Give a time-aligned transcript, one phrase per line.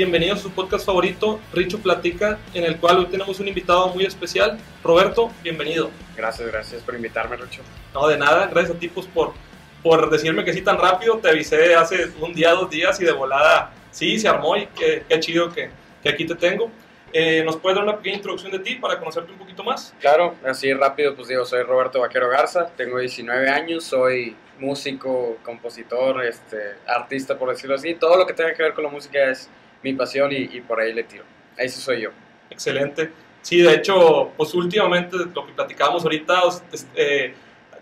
[0.00, 4.06] bienvenidos a su podcast favorito, Richo Platica, en el cual hoy tenemos un invitado muy
[4.06, 4.58] especial.
[4.82, 5.90] Roberto, bienvenido.
[6.16, 7.60] Gracias, gracias por invitarme, Richo.
[7.92, 9.34] No, de nada, gracias a ti pues, por,
[9.82, 11.18] por decirme que sí tan rápido.
[11.18, 15.04] Te avisé hace un día, dos días y de volada, sí, se armó y qué,
[15.06, 15.68] qué chido que,
[16.02, 16.70] que aquí te tengo.
[17.12, 19.94] Eh, ¿Nos puedes dar una pequeña introducción de ti para conocerte un poquito más?
[20.00, 26.24] Claro, así rápido, pues digo, soy Roberto Vaquero Garza, tengo 19 años, soy músico, compositor,
[26.24, 27.94] este, artista, por decirlo así.
[27.96, 29.50] Todo lo que tenga que ver con la música es
[29.82, 31.24] mi pasión y, por ahí le tiro.
[31.58, 32.10] Ahí sí soy yo.
[32.50, 33.10] Excelente.
[33.42, 36.42] Sí, de hecho, pues últimamente lo que platicábamos ahorita,
[36.94, 37.34] eh,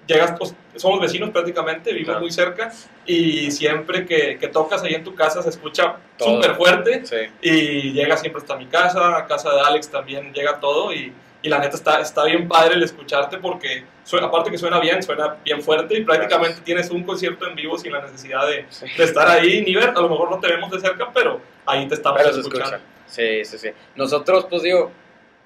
[0.06, 2.72] llegas, pues, somos vecinos prácticamente, vivimos muy cerca
[3.06, 7.02] y siempre que, que, tocas ahí en tu casa se escucha súper fuerte
[7.42, 11.48] y llega siempre hasta mi casa, a casa de Alex también llega todo y, y
[11.48, 13.84] la neta está, está bien padre el escucharte porque
[14.22, 17.92] aparte que suena bien, suena bien fuerte y prácticamente tienes un concierto en vivo sin
[17.92, 20.80] la necesidad de, de, estar ahí ni ver, a lo mejor no te vemos de
[20.80, 22.78] cerca, pero ahí te estamos escuchando.
[23.06, 23.70] Sí, sí, sí.
[23.96, 24.90] Nosotros, pues digo,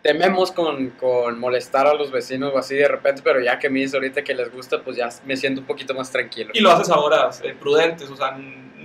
[0.02, 3.80] tememos con, con, molestar a los vecinos o así de repente, pero ya que me
[3.80, 6.50] dices ahorita que les gusta, pues ya me siento un poquito más tranquilo.
[6.52, 8.36] Y lo haces ahora eh, prudentes, o sea,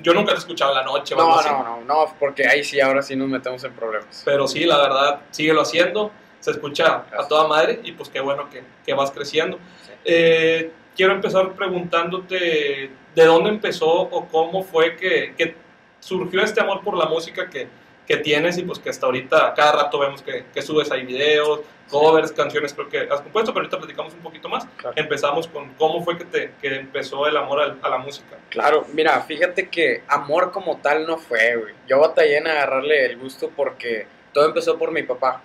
[0.03, 1.15] yo nunca te he escuchado en la noche.
[1.15, 4.21] No, no, no, no, porque ahí sí, ahora sí nos metemos en problemas.
[4.23, 8.47] Pero sí, la verdad, síguelo haciendo, se escucha a toda madre y pues qué bueno
[8.49, 9.57] que, que vas creciendo.
[10.05, 15.55] Eh, quiero empezar preguntándote de dónde empezó o cómo fue que, que
[15.99, 17.67] surgió este amor por la música que
[18.07, 21.59] que tienes y pues que hasta ahorita cada rato vemos que, que subes ahí videos,
[21.89, 24.65] covers, canciones creo que has compuesto, pero ahorita platicamos un poquito más.
[24.95, 28.37] Empezamos con cómo fue que, te, que empezó el amor a, la música.
[28.49, 31.73] Claro, mira, fíjate que amor como tal no fue, güey.
[31.87, 35.41] Yo batallé en agarrarle el gusto porque todo empezó por mi papá.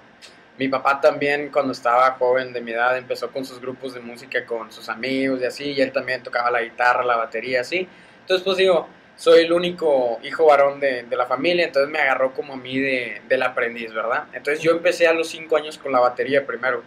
[0.57, 4.47] Mi papá también cuando estaba joven de mi edad empezó con sus grupos de música
[4.47, 7.89] con sus amigos y así, y él también tocaba la guitarra, la batería, así.
[8.21, 8.87] Entonces pues digo,
[9.23, 12.81] soy el único hijo varón de, de, la familia, entonces me agarró como a mí
[12.81, 14.25] de, del aprendiz, ¿verdad?
[14.33, 16.83] Entonces yo empecé a los 5 años con la batería primero.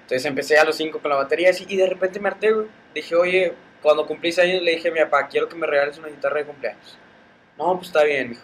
[0.00, 2.52] Entonces empecé a los 5 con la batería y de repente me harté,
[2.92, 6.08] Dije, oye, cuando cumplí años le dije a mi papá, quiero que me regales una
[6.08, 6.98] guitarra de cumpleaños.
[7.56, 8.42] No, pues está bien, hijo.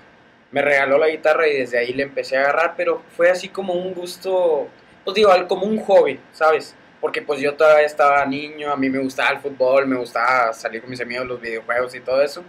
[0.52, 3.72] Me regaló la guitarra y desde ahí le empecé a agarrar, pero fue así como
[3.72, 4.68] un gusto,
[5.04, 6.76] pues digo, como un hobby, ¿sabes?
[7.00, 10.82] Porque pues yo todavía estaba niño, a mí me gustaba el fútbol, me gustaba salir
[10.82, 12.44] con mis amigos, los videojuegos y todo eso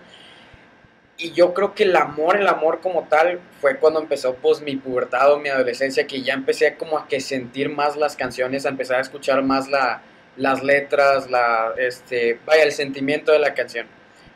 [1.20, 4.78] y yo creo que el amor, el amor como tal, fue cuando empezó pues mi
[4.78, 8.70] pubertad o mi adolescencia, que ya empecé como a que sentir más las canciones, a
[8.70, 10.02] empezar a escuchar más la,
[10.38, 13.86] las letras, la, este, vaya, el sentimiento de la canción.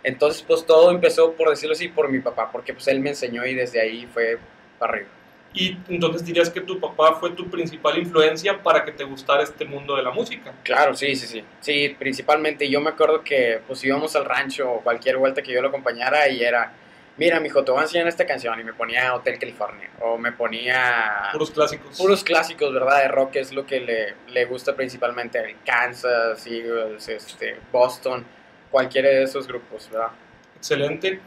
[0.04, 3.46] Entonces pues todo empezó, por decirlo así, por mi papá, porque pues él me enseñó
[3.46, 4.38] y desde ahí fue
[4.78, 5.10] para arriba.
[5.54, 9.66] Y entonces dirías que tu papá fue tu principal influencia para que te gustara este
[9.66, 10.52] mundo de la música.
[10.64, 11.44] Claro, sí, sí, sí.
[11.60, 12.68] Sí, principalmente.
[12.70, 16.28] Yo me acuerdo que pues íbamos al rancho o cualquier vuelta que yo lo acompañara
[16.28, 16.74] y era,
[17.18, 20.32] mira, mijo, te voy a enseñar esta canción y me ponía Hotel California o me
[20.32, 21.30] ponía...
[21.32, 21.98] Puros clásicos.
[21.98, 23.04] Puros clásicos, ¿verdad?
[23.04, 25.58] De rock es lo que le, le gusta principalmente.
[25.64, 28.26] Kansas, Eagles, este, Boston,
[28.72, 30.10] cualquiera de esos grupos, ¿verdad?
[30.58, 31.20] Excelente.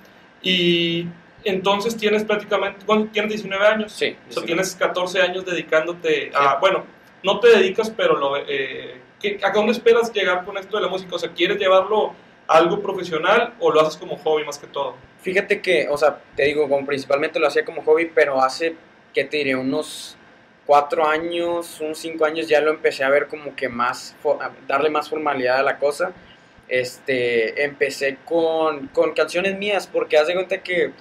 [0.43, 1.07] Y
[1.49, 2.85] entonces tienes prácticamente.
[3.13, 3.93] Tienes 19 años.
[3.93, 4.17] Sí.
[4.29, 6.85] O sea, tienes 14 años dedicándote a, bueno,
[7.23, 9.01] no te dedicas, pero lo, eh,
[9.43, 11.17] ¿a dónde esperas llegar con esto de la música?
[11.17, 12.15] O sea, ¿quieres llevarlo
[12.47, 14.95] a algo profesional o lo haces como hobby más que todo?
[15.23, 18.77] Fíjate que, o sea, te digo, principalmente lo hacía como hobby, pero hace,
[19.13, 19.57] ¿qué te diré?
[19.57, 20.17] Unos
[20.67, 24.17] cuatro años, unos cinco años ya lo empecé a ver como que más,
[24.67, 26.13] darle más formalidad a la cosa.
[26.69, 30.93] Este, empecé con, con canciones mías, porque haz de cuenta que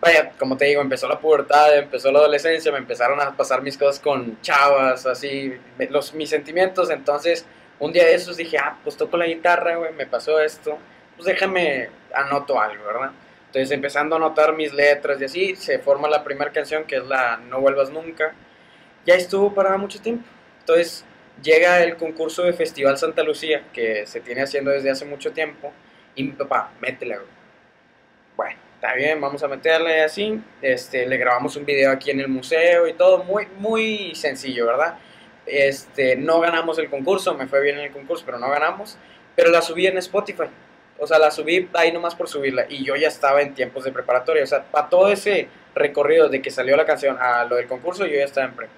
[0.00, 3.76] vaya, como te digo, empezó la pubertad, empezó la adolescencia, me empezaron a pasar mis
[3.78, 5.54] cosas con chavas, así,
[5.90, 7.46] los, mis sentimientos, entonces
[7.78, 10.78] un día de esos dije, ah, pues toco la guitarra, güey, me pasó esto,
[11.16, 13.10] pues déjame, anoto algo, ¿verdad?
[13.46, 17.06] Entonces empezando a anotar mis letras y así, se forma la primera canción que es
[17.06, 18.34] la No vuelvas nunca,
[19.06, 20.24] ya estuvo para mucho tiempo,
[20.60, 21.04] entonces
[21.42, 25.72] llega el concurso de Festival Santa Lucía, que se tiene haciendo desde hace mucho tiempo,
[26.14, 27.28] y mi papá, métela, güey.
[28.36, 30.40] Bueno, está bien, vamos a meterle así.
[30.62, 34.98] Este, le grabamos un video aquí en el museo y todo, muy, muy sencillo, ¿verdad?
[35.46, 38.98] Este, no ganamos el concurso, me fue bien en el concurso, pero no ganamos.
[39.34, 40.44] Pero la subí en Spotify.
[40.98, 42.66] O sea, la subí ahí nomás por subirla.
[42.68, 44.42] Y yo ya estaba en tiempos de preparatoria.
[44.44, 48.06] O sea, para todo ese recorrido de que salió la canción a lo del concurso,
[48.06, 48.72] yo ya estaba en prepa.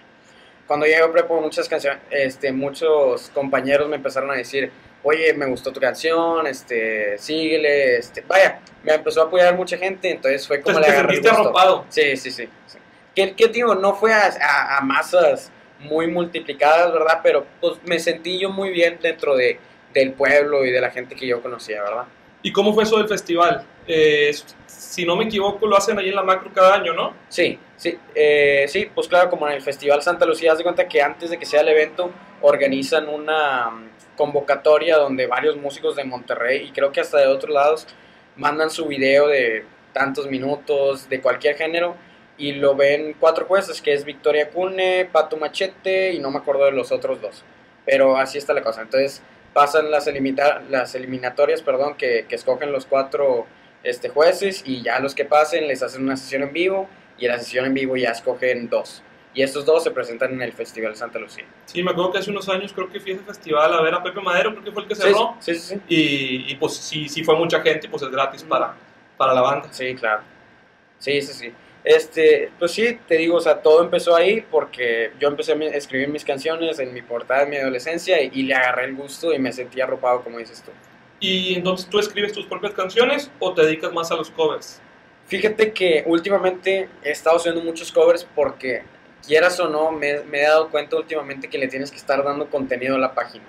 [0.66, 4.70] Cuando llegué a prepa, muchas canciones, este, muchos compañeros me empezaron a decir,
[5.02, 10.10] oye, me gustó tu canción, este, síguele, este, vaya, me empezó a apoyar mucha gente,
[10.10, 11.84] entonces fue como le agarré arropado.
[11.88, 12.48] Sí, sí, sí.
[12.66, 12.78] sí.
[13.14, 13.74] ¿Qué, ¿Qué, digo?
[13.74, 15.50] No fue a, a, masas
[15.80, 17.20] muy multiplicadas, ¿verdad?
[17.22, 19.58] Pero pues me sentí yo muy bien dentro de,
[19.92, 22.04] del pueblo y de la gente que yo conocía, ¿verdad?
[22.42, 23.64] ¿Y cómo fue eso del festival?
[23.86, 24.32] Eh,
[24.66, 27.14] si no me equivoco, lo hacen ahí en la macro cada año, ¿no?
[27.28, 30.86] Sí, sí, eh, sí, pues claro, como en el Festival Santa Lucía, haz de cuenta
[30.86, 32.10] que antes de que sea el evento,
[32.40, 33.70] organizan una
[34.18, 37.86] convocatoria donde varios músicos de Monterrey y creo que hasta de otros lados
[38.36, 41.96] mandan su video de tantos minutos, de cualquier género,
[42.36, 46.66] y lo ven cuatro jueces, que es Victoria Cune, Pato Machete y no me acuerdo
[46.66, 47.42] de los otros dos.
[47.84, 48.82] Pero así está la cosa.
[48.82, 49.22] Entonces
[49.52, 50.08] pasan las,
[50.70, 53.46] las eliminatorias, perdón, que, que escogen los cuatro
[53.82, 56.88] este, jueces y ya los que pasen les hacen una sesión en vivo
[57.18, 59.02] y la sesión en vivo ya escogen dos.
[59.34, 61.44] Y estos dos se presentan en el Festival Santa Lucía.
[61.66, 63.94] Sí, me acuerdo que hace unos años creo que fui a ese festival a ver
[63.94, 65.36] a Pepe Madero, creo que fue el que cerró.
[65.38, 65.80] Sí, sí, sí.
[65.88, 68.74] Y, y, pues sí, sí fue mucha gente y pues es gratis para,
[69.16, 69.68] para la banda.
[69.70, 70.22] Sí, claro.
[70.98, 71.52] Sí, sí, sí.
[71.84, 76.08] Este, pues sí, te digo, o sea, todo empezó ahí porque yo empecé a escribir
[76.08, 79.38] mis canciones en mi portada de mi adolescencia y, y le agarré el gusto y
[79.38, 80.72] me sentí arropado, como dices tú.
[81.20, 84.80] ¿Y entonces tú escribes tus propias canciones o te dedicas más a los covers?
[85.26, 88.82] Fíjate que últimamente he estado haciendo muchos covers porque,
[89.26, 92.96] quieras o no, me, he dado cuenta últimamente que le tienes que estar dando contenido
[92.96, 93.44] a la página,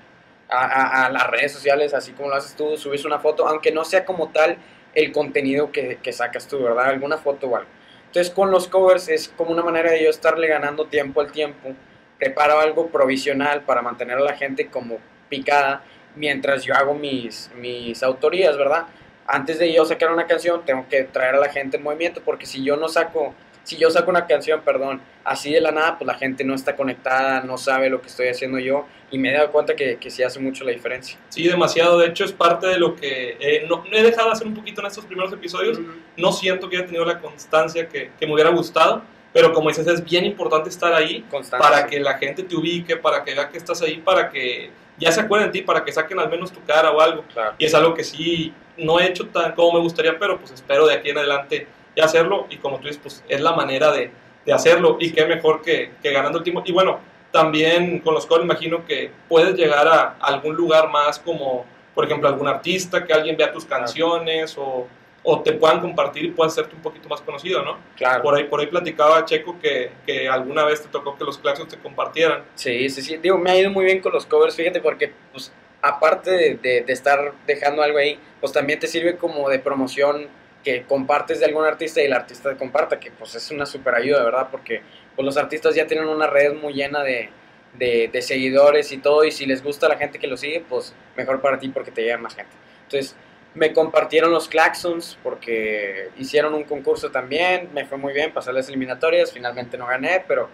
[0.50, 4.06] a, las redes sociales, así como lo haces tú, subes una foto, aunque no sea
[4.06, 4.57] como tal
[4.95, 6.88] el contenido que, que sacas tú, ¿verdad?
[6.88, 7.69] Alguna foto o algo.
[8.07, 11.74] Entonces con los covers es como una manera de yo estarle ganando tiempo al tiempo.
[12.18, 14.98] Preparo algo provisional para mantener a la gente como
[15.30, 15.83] picada
[16.16, 18.88] mientras yo hago mis, mis autorías, ¿verdad?
[19.27, 22.45] Antes de yo sacar una canción, tengo que traer a la gente en movimiento, porque
[22.45, 23.36] si yo no saco,
[23.69, 26.75] si yo saco una canción, perdón, así de la nada, pues la gente no está
[26.75, 30.10] conectada, no sabe lo que estoy haciendo yo, y me he dado cuenta que, que
[30.10, 31.19] sí hace mucho la diferencia.
[31.30, 34.48] Sí, demasiado, de hecho es parte de lo que eh, no, he dejado de hacer
[34.48, 35.80] un poquito en estos primeros episodios,
[36.18, 39.86] no siento que haya tenido la constancia que, que me hubiera gustado, pero como dices,
[39.86, 43.60] es bien importante estar ahí para que la gente te ubique, para que vea que
[43.60, 46.63] estás ahí, para que ya se acuerden de ti, para que saquen al menos tu
[46.66, 47.24] cara o algo.
[47.60, 50.88] Y es algo que sí no he hecho tan como me gustaría, pero pues espero
[50.88, 51.68] de aquí en adelante
[52.01, 52.48] hacerlo.
[52.50, 54.12] Y como tú dices, pues es la manera de,
[54.46, 54.98] de hacerlo.
[55.00, 56.62] Y qué mejor que, que, ganando el tiempo.
[56.66, 57.00] Y bueno,
[57.31, 62.28] también con los cores imagino que puedes llegar a algún lugar más como, por ejemplo,
[62.28, 64.88] algún artista, que alguien vea tus canciones o
[65.24, 67.78] o te puedan compartir y puedas hacerte un poquito más conocido, ¿no?
[67.96, 68.24] Claro.
[68.24, 71.69] Por ahí, por ahí platicaba Checo que, que alguna vez te tocó que los claxons
[71.69, 72.44] te compartieran.
[72.56, 73.18] Sí, sí, sí.
[73.18, 76.94] Digo, me ha ido muy bien con los covers, fíjate, porque pues aparte de, de,
[76.94, 80.28] estar dejando algo ahí, pues también te sirve como de promoción
[80.64, 83.96] que compartes de algún artista y el artista te comparta, que pues es una super
[83.96, 84.48] ayuda, ¿verdad?
[84.52, 84.82] Porque
[85.16, 87.30] pues los artistas ya tienen una red muy llena de,
[87.78, 91.42] de, seguidores y todo, y si les gusta la gente que lo sigue, pues mejor
[91.42, 92.52] para ti porque te llega más gente.
[92.84, 93.16] Entonces,
[93.54, 98.70] me compartieron los Claxons porque hicieron un concurso también, me fue muy bien, pasé las
[98.70, 100.50] eliminatorias, finalmente no gané, pero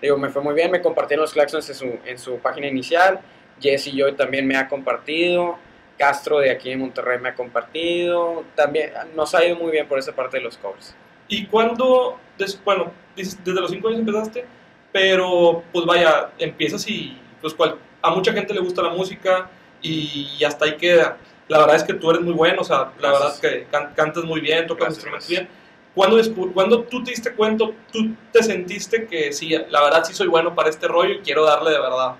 [0.00, 3.20] digo, me fue muy bien, me compartieron los Claxons en su, en su página inicial,
[3.60, 5.58] Jesse yo también me ha compartido,
[5.98, 9.98] Castro de aquí en Monterrey me ha compartido, también nos ha ido muy bien por
[9.98, 10.94] esa parte de los covers.
[11.28, 12.18] ¿Y cuándo,
[12.64, 14.44] bueno, desde los 5 años empezaste,
[14.92, 19.50] pero pues vaya, empiezas y pues cual, a mucha gente le gusta la música
[19.82, 21.16] y hasta ahí queda
[21.48, 24.24] la verdad es que tú eres muy bueno, o sea, la verdad es que cantas
[24.24, 25.48] muy bien, tocas instrumentos bien.
[25.94, 26.18] ¿Cuándo,
[26.52, 30.54] cuando tú te diste cuenta, tú te sentiste que sí, la verdad sí soy bueno
[30.54, 32.16] para este rollo y quiero darle de verdad?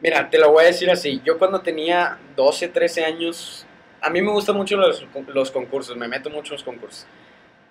[0.00, 1.20] Mira, te lo voy a decir así.
[1.24, 3.66] Yo cuando tenía 12, 13 años,
[4.00, 7.06] a mí me gustan mucho los, los concursos, me meto mucho en los concursos.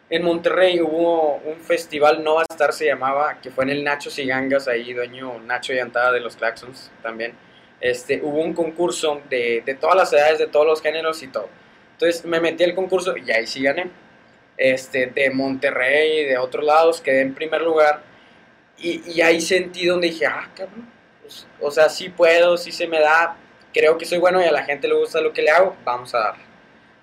[0.09, 4.67] En Monterrey hubo un festival, Nova Star se llamaba, que fue en el Nacho Sigangas,
[4.67, 7.33] ahí dueño Nacho Yantada de los Claxons también
[7.81, 11.49] este, hubo un concurso de, de, todas las edades, de todos los géneros y todo.
[11.93, 13.89] Entonces me metí al concurso y ahí sí gané.
[14.57, 18.01] Este, de Monterrey y de otros lados, quedé en primer lugar.
[18.77, 20.89] Y, y ahí sentí donde dije, ah, cabrón,
[21.25, 23.35] pues, o sea, sí puedo, sí se me da,
[23.73, 26.13] creo que soy bueno y a la gente le gusta lo que le hago, vamos
[26.13, 26.35] a dar,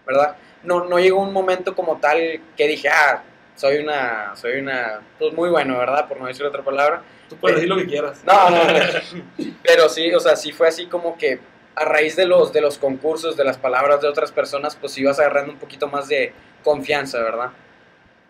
[0.06, 0.36] ¿verdad?
[0.62, 3.22] No, no llegó un momento como tal que dije, ah,
[3.56, 6.06] soy una, soy una, pues muy bueno, ¿verdad?
[6.08, 7.02] Por no decir otra palabra
[7.32, 8.22] Tú puedes decir lo que quieras.
[8.26, 9.54] No, no, no.
[9.62, 11.40] Pero sí, o sea, sí fue así como que
[11.74, 15.18] a raíz de los, de los concursos, de las palabras de otras personas, pues ibas
[15.18, 17.52] agarrando un poquito más de confianza, ¿verdad?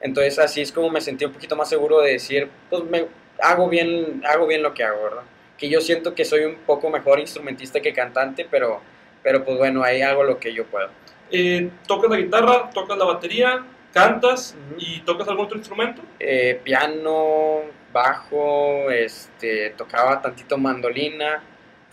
[0.01, 3.07] Entonces así es como me sentí un poquito más seguro de decir, pues me
[3.41, 5.25] hago bien, hago bien lo que hago, ¿verdad?
[5.63, 8.81] Que yo siento que soy un poco mejor instrumentista que cantante, pero,
[9.23, 10.89] pero pues bueno, ahí hago lo que yo puedo.
[11.31, 12.69] Eh, ¿Tocas la guitarra?
[12.71, 13.65] ¿Tocas la batería?
[13.95, 14.57] ¿Cantas?
[14.77, 16.03] ¿Y tocas algún otro instrumento?
[16.19, 17.61] Eh, piano,
[17.93, 21.45] bajo, este, tocaba tantito mandolina,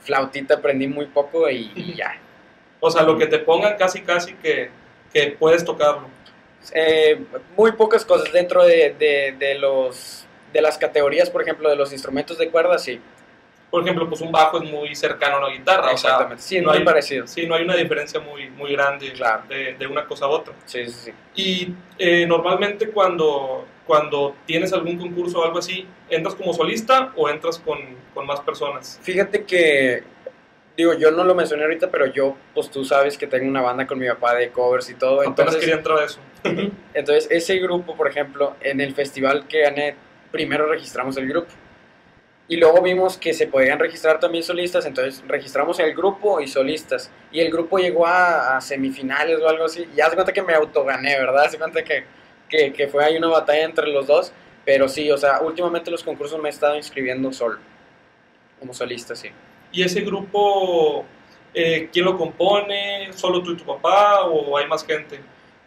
[0.01, 2.17] flautita aprendí muy poco y, ya.
[2.79, 4.71] O sea, lo que te pongan casi casi que,
[5.13, 6.07] que puedes tocarlo.
[6.73, 7.23] Eh,
[7.55, 11.93] muy pocas cosas dentro de, de, de, los de las categorías, por ejemplo, de los
[11.93, 12.99] instrumentos de cuerda, sí.
[13.69, 15.91] Por ejemplo, pues un bajo es muy cercano a una guitarra.
[15.91, 17.27] Exactamente, sí, no hay, parecido.
[17.27, 19.43] Sí, no hay una diferencia muy, muy grande Claro.
[19.47, 20.53] de, de una cosa a otra.
[20.65, 21.13] Sí, sí, sí.
[21.35, 27.29] Y eh, normalmente cuando, cuando tienes algún concurso o algo así, ¿entras como solista o
[27.29, 27.77] entras con,
[28.13, 28.99] con más personas?
[29.03, 30.03] Fíjate que,
[30.75, 33.85] digo, yo no lo mencioné ahorita, pero yo, pues tú sabes que tengo una banda
[33.85, 35.21] con mi papá de covers y todo.
[35.21, 36.19] Apenas Entonces, quería entrar a eso.
[36.93, 39.95] entonces, ese grupo, por ejemplo, en el festival que gané,
[40.31, 41.49] primero registramos el grupo.
[42.49, 47.11] Y luego vimos que se podían registrar también solistas, entonces registramos el grupo y solistas.
[47.31, 49.87] Y el grupo llegó a, semifinales o algo así.
[49.95, 51.45] Y haz de cuenta que me autogané, ¿verdad?
[51.45, 52.05] Haz de cuenta que,
[52.49, 54.33] que, que fue ahí una batalla entre los dos.
[54.65, 57.59] Pero sí, o sea, últimamente los concursos me he estado inscribiendo solo.
[58.59, 59.29] Como solista, sí.
[59.71, 61.05] ¿Y ese grupo,
[61.53, 63.13] eh, quién lo compone?
[63.13, 65.19] ¿Solo tú y tu papá o hay más gente?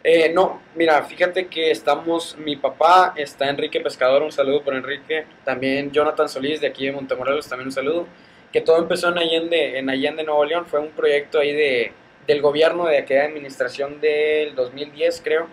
[0.05, 5.25] Eh, no, mira, fíjate que estamos, mi papá está Enrique Pescador, un saludo por Enrique,
[5.45, 8.05] también Jonathan Solís de aquí de Montemorelos, también un saludo,
[8.51, 11.93] que todo empezó en Allende, en Allende, Nuevo León, fue un proyecto ahí de,
[12.27, 15.47] del gobierno de aquella administración del 2010, creo,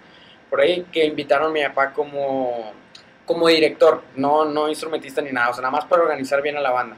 [0.50, 2.72] por ahí, que invitaron a mi papá como,
[3.26, 6.60] como director, no, no instrumentista ni nada, o sea, nada más para organizar bien a
[6.60, 6.96] la banda.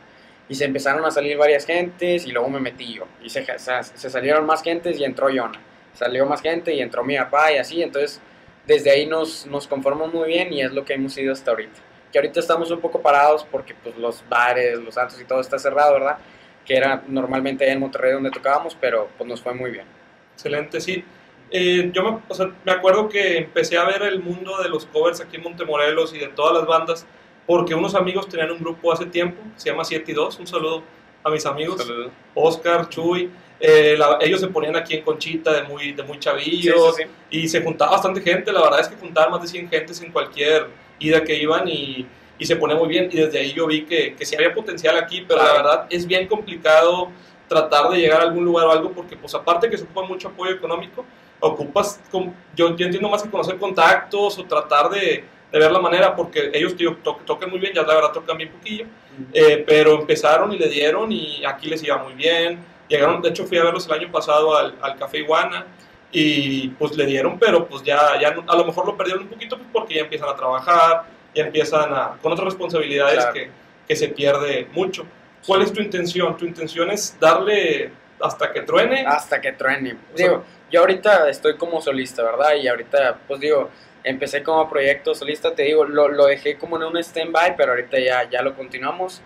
[0.48, 3.06] Y se empezaron a salir varias gentes y luego me metí yo.
[3.22, 5.60] Y se, se, se salieron más gentes y entró Jonah
[5.94, 8.20] salió más gente y entró mi papá y así, entonces
[8.66, 11.80] desde ahí nos, nos conformamos muy bien y es lo que hemos ido hasta ahorita.
[12.12, 15.58] Que ahorita estamos un poco parados porque pues los bares, los santos y todo está
[15.58, 16.18] cerrado, ¿verdad?
[16.64, 19.86] Que era normalmente en Monterrey donde tocábamos, pero pues nos fue muy bien.
[20.34, 21.04] Excelente, sí.
[21.50, 24.86] Eh, yo me, o sea, me acuerdo que empecé a ver el mundo de los
[24.86, 27.06] covers aquí en Montemorelos y de todas las bandas
[27.46, 30.82] porque unos amigos tenían un grupo hace tiempo, se llama 7 y 2, un saludo
[31.24, 31.86] a mis amigos.
[32.34, 33.30] Oscar, Chuy,
[33.64, 37.08] eh, la- ellos se ponían aquí en Conchita de muy, de muy chavillos Sí, sí,
[37.30, 37.38] sí.
[37.38, 40.10] y se juntaba bastante gente, la verdad es que juntaban más de 100 gentes en
[40.10, 40.66] cualquier
[40.98, 42.04] ida que iban y,
[42.38, 44.96] y se ponía muy bien y desde ahí yo vi que, que sí había potencial
[44.98, 45.62] aquí, pero la Claro.
[45.68, 47.08] verdad es bien complicado
[47.48, 50.28] tratar de llegar a algún lugar o algo porque pues aparte que se ocupa mucho
[50.28, 51.04] apoyo económico,
[51.38, 55.78] ocupas, con- yo, yo entiendo más que conocer contactos o tratar de, de ver la
[55.80, 58.86] manera porque ellos tío, to- tocan muy bien, ya la verdad tocan bien poquillo,
[59.32, 62.58] eh, pero empezaron y le dieron y aquí les iba muy bien.
[62.92, 65.66] Llegaron, de hecho fui a verlos el año pasado al, al Café Iguana
[66.10, 69.56] y pues le dieron, pero pues ya, ya a lo mejor lo perdieron un poquito
[69.56, 73.32] pues, porque ya empiezan a trabajar, ya empiezan a, con otras responsabilidades Claro.
[73.32, 73.50] que,
[73.88, 75.06] que se pierde mucho.
[75.46, 76.36] ¿Cuál es tu intención?
[76.36, 79.04] ¿Tu intención es darle hasta que truene?
[79.06, 79.96] Hasta que truene.
[80.12, 82.54] O sea- Digo, yo ahorita estoy como solista, ¿verdad?
[82.62, 83.70] Y ahorita, pues digo,
[84.04, 87.98] empecé como proyecto solista, te digo, lo, lo dejé como en un stand-by, pero ahorita
[87.98, 89.22] ya, ya lo continuamos.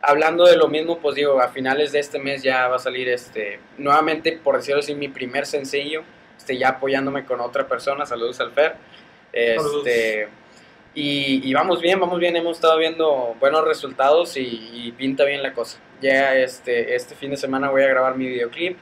[0.00, 3.08] Hablando de lo mismo, pues digo, a finales de este mes ya va a salir,
[3.08, 6.04] este, nuevamente, por decirlo así, mi primer sencillo,
[6.36, 8.76] este, ya apoyándome con otra persona, saludos al Fer.
[9.32, 9.86] Saludos.
[9.86, 10.28] Este,
[10.94, 15.42] y, y vamos bien, vamos bien, hemos estado viendo buenos resultados y, y pinta bien
[15.42, 15.80] la cosa.
[16.00, 18.78] Ya este, este fin de semana voy a grabar mi videoclip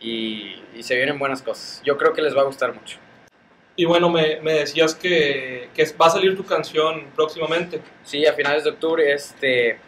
[0.00, 1.80] y, y se vienen buenas cosas.
[1.84, 2.98] Yo creo que les va a gustar mucho.
[3.76, 7.80] Y bueno, me, me decías que, que va a salir tu canción próximamente.
[8.02, 9.78] Sí, a finales de octubre, este...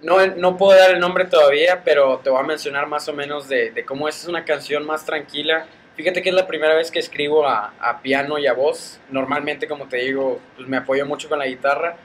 [0.00, 3.48] No, no puedo dar el nombre todavía, pero te voy a mencionar más o menos
[3.48, 4.26] de, cómo es.
[4.26, 5.66] Una canción más tranquila.
[5.96, 9.00] Fíjate que es la primera vez que escribo a, piano y a voz.
[9.10, 11.96] Normalmente, como te digo, pues me apoyo mucho con la guitarra.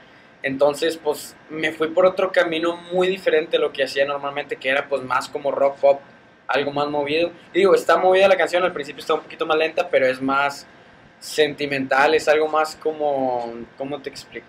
[0.42, 4.68] Entonces, pues me fui por otro camino muy diferente a lo que hacía normalmente, que
[4.68, 6.00] era pues más como rock pop,
[6.48, 7.30] algo más movido.
[7.52, 10.20] Y digo, está movida la canción, al principio está un poquito más lenta, pero es
[10.20, 10.66] más
[11.20, 14.46] sentimental, es algo más como, ¿cómo te explico?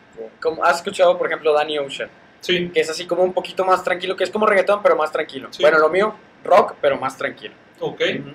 [0.63, 2.09] ¿Has escuchado, por ejemplo, Danny Ocean?
[2.45, 5.11] Sí, Que es así como un poquito más tranquilo, que es como reggaetón, pero más
[5.11, 5.47] tranquilo.
[5.51, 5.61] Sí.
[5.63, 7.53] Bueno, lo mío, rock, pero más tranquilo.
[7.79, 8.01] ok.
[8.19, 8.33] Ujú.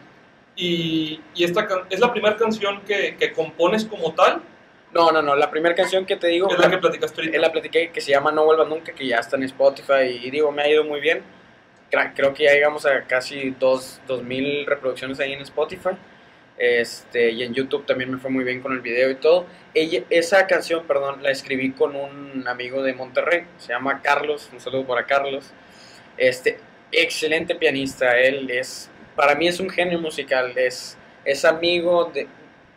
[0.57, 4.43] Y, y esta es la primera canción que, que compones como tal,
[4.93, 7.37] No, no, no, la primera canción que te digo, es la que platicaste ahorita.
[7.37, 10.31] Eh, la platiqué que se llama No Vuelvas Nunca, que ya está en Spotify y
[10.31, 11.23] digo, me ha ido muy bien.
[12.14, 15.90] Creo que ya llegamos a casi dos, dos mil reproducciones ahí en Spotify.
[16.61, 19.47] Este, y en YouTube también me fue muy bien con el video y todo.
[19.73, 24.61] Ella, esa canción, perdón, la escribí con un amigo de Monterrey, se llama Carlos, un
[24.61, 25.52] saludo para Carlos.
[26.19, 26.59] Este,
[26.93, 32.29] excelente pianista, él es, para mí es un genio musical, es, es amigo de,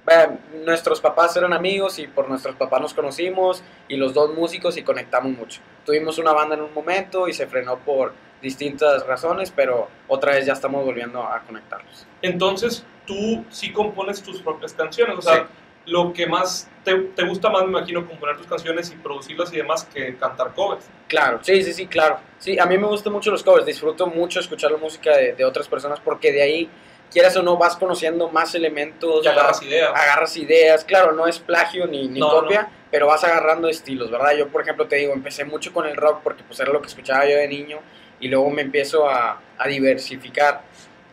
[0.06, 4.78] bueno, nuestros papás eran amigos y por nuestros papás nos conocimos y los dos músicos
[4.78, 5.60] y conectamos mucho.
[5.86, 10.46] Tuvimos una banda en un momento y se frenó por distintas razones, pero otra vez
[10.46, 12.08] ya estamos volviendo a conectarnos.
[12.22, 15.92] Entonces, tú sí compones tus propias canciones, o sea, Sí.
[15.92, 19.58] lo que más te, te gusta más, me imagino, componer tus canciones y producirlas y
[19.58, 20.86] demás que cantar covers.
[21.08, 22.20] Claro, sí, sí, sí, claro.
[22.40, 25.44] Sí, a mí me gustan mucho los covers, disfruto mucho escuchar la música de, de
[25.46, 26.70] otras personas porque de ahí,
[27.12, 29.92] quieras o no, vas conociendo más elementos, Y agarras ideas.
[29.94, 30.84] agarras ideas.
[30.86, 34.36] Claro, no es plagio ni, ni No, copia, pero vas agarrando estilos, ¿verdad?
[34.38, 36.88] Yo, por ejemplo, te digo, empecé mucho con el rock porque pues era lo que
[36.88, 37.80] escuchaba yo de niño
[38.20, 40.62] y luego me empiezo a, a diversificar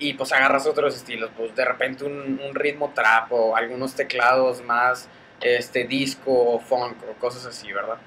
[0.00, 4.64] y pues agarras otros estilos, pues de repente un, un, ritmo trap o algunos teclados
[4.64, 5.08] más
[5.40, 7.98] este disco o funk o cosas así, ¿verdad?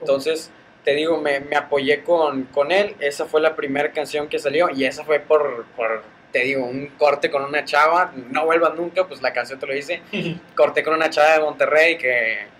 [0.00, 0.50] Entonces,
[0.84, 4.68] te digo, me, me apoyé con, con, él, esa fue la primera canción que salió
[4.70, 6.02] y esa fue por, por
[6.32, 9.72] te digo, un corte con una chava, no vuelvas nunca, pues la canción te lo
[9.72, 10.02] dice,
[10.56, 12.54] corté con una chava de Monterrey que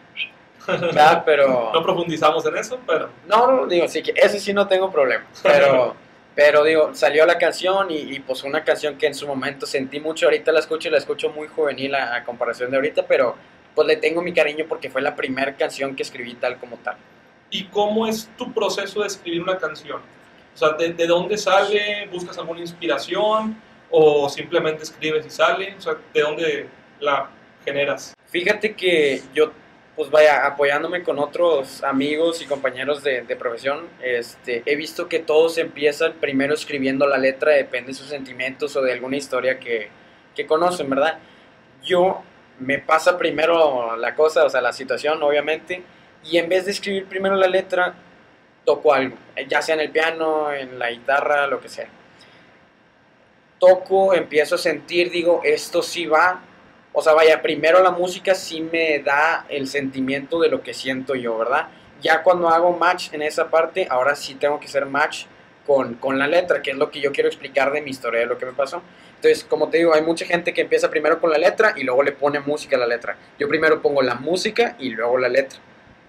[1.27, 1.71] pero...
[1.73, 3.11] No profundizamos en eso, pero...
[3.27, 5.97] No, no, digo, sí, que ese sí no tengo problema, pero...
[6.35, 10.01] Pero digo, salió la canción y, y, pues una canción que en su momento sentí
[10.01, 13.37] mucho, ahorita la escucho y la escucho muy juvenil a, a, comparación de ahorita, pero
[13.75, 16.97] pues le tengo mi cariño porque fue la primera canción que escribí tal como tal.
[17.51, 20.01] ¿Y cómo es tu proceso de escribir una canción?
[20.55, 22.09] O sea, ¿de, de dónde sale?
[22.11, 23.57] ¿Buscas alguna inspiración?
[23.91, 25.75] ¿O simplemente escribes y sale?
[25.79, 27.31] O sea, ¿de dónde la
[27.65, 28.15] generas?
[28.27, 29.53] Fíjate que yo
[29.97, 35.21] pues vaya, apoyándome con otros amigos y compañeros de, de, profesión, este, he visto que
[35.21, 39.89] todos empiezan primero escribiendo la letra, depende de sus sentimientos o de alguna historia que,
[40.35, 41.19] que conocen, ¿verdad?
[41.83, 42.23] Yo
[42.59, 45.83] me pasa primero la cosa, o sea, la situación, obviamente,
[46.25, 47.95] y en vez de escribir primero la letra,
[48.65, 49.17] toco algo,
[49.49, 51.89] ya sea en el piano, en la guitarra, lo que sea.
[53.61, 56.41] Toco, empiezo a sentir, digo, esto sí va,
[56.97, 61.17] o sea, vaya, primero la música sí me da el sentimiento de lo que siento
[61.17, 61.67] yo, ¿verdad?
[62.01, 65.25] Ya cuando hago match en esa parte, ahora sí tengo que hacer match
[65.67, 68.27] con, con, la letra, que es lo que yo quiero explicar de mi historia, de
[68.27, 68.81] lo que me pasó.
[69.17, 72.05] Entonces, como te digo, hay mucha gente que empieza primero con la letra y luego
[72.05, 73.17] le pone música a la letra.
[73.41, 75.59] Yo primero pongo la música y luego la letra.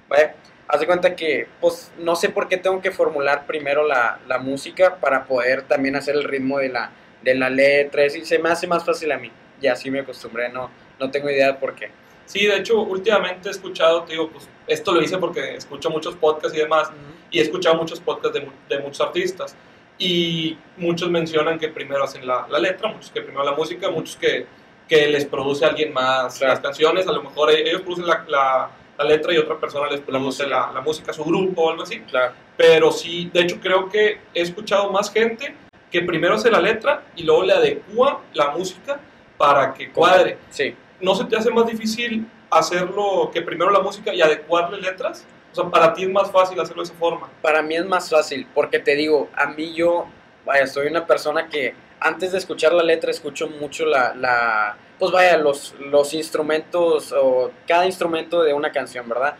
[0.08, 0.34] ¿Vale?
[0.68, 4.38] Haz de cuenta que, pues, no sé por qué tengo que formular primero la, la
[4.38, 6.92] música para poder también hacer el ritmo de la,
[7.24, 8.06] de la letra.
[8.06, 10.69] Y se me hace más fácil a mí y así me acostumbré, no,
[11.00, 11.89] no tengo idea de por qué.
[12.25, 16.15] Sí, de hecho, últimamente he escuchado, te digo, pues esto lo hice porque escucho muchos
[16.15, 17.27] podcasts y demás, uh -huh.
[17.31, 19.55] y he escuchado muchos podcasts de, de, muchos artistas,
[19.97, 24.15] y muchos mencionan que primero hacen la, la letra, muchos que primero la música, muchos
[24.17, 24.45] que,
[24.88, 26.53] que les produce alguien más claro.
[26.53, 30.01] las canciones, a lo mejor ellos producen la, la, la letra y otra persona les
[30.01, 31.99] produce la, la, música, su grupo o algo así.
[32.01, 32.34] Claro.
[32.58, 35.56] Pero sí, de hecho creo que he escuchado más gente
[35.91, 38.99] que primero hace la letra y luego le adecua la música
[39.38, 40.38] para que cuadre.
[40.50, 40.76] Sí.
[41.00, 45.26] ¿No se te hace más difícil hacerlo que primero la música y adecuarle letras?
[45.52, 47.30] O sea, para ti es más fácil hacerlo de esa forma.
[47.41, 50.06] Para mí es más fácil, porque te digo, a mí yo,
[50.45, 55.12] vaya, soy una persona que antes de escuchar la letra escucho mucho la, la pues
[55.12, 59.36] vaya, los, los instrumentos o cada instrumento de una canción, ¿verdad?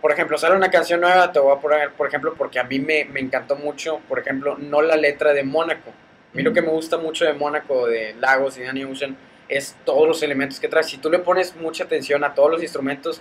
[0.00, 2.80] por ejemplo, sale una canción nueva, te voy a poner, por ejemplo, porque a mí
[2.80, 5.92] me, me encantó mucho, por ejemplo, no la letra de Mónaco.
[6.38, 9.16] Mí lo que me gusta mucho de Mónaco, de Lagos y Danny Ocean,
[9.48, 10.84] es todos los elementos que trae.
[10.84, 13.20] Si tú le pones mucha atención a todos los instrumentos,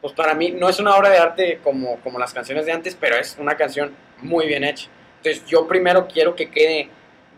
[0.00, 2.96] pues para mí no es una obra de arte como, como las canciones de antes,
[2.98, 4.88] pero es una canción muy bien hecha.
[5.18, 6.88] Entonces yo primero quiero que quede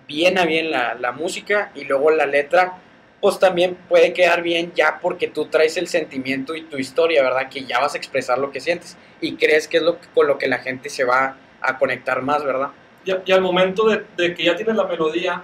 [0.06, 2.74] bien a bien la, la música y luego la letra,
[3.20, 7.48] pues también puede quedar bien ya porque tú traes el sentimiento y tu historia, ¿verdad?
[7.48, 10.28] Que ya vas a expresar lo que sientes y crees que es lo que, con
[10.28, 12.68] lo que la gente se va a conectar más, ¿verdad?
[13.08, 15.42] Y, y al momento de, de, que ya tienes la melodía,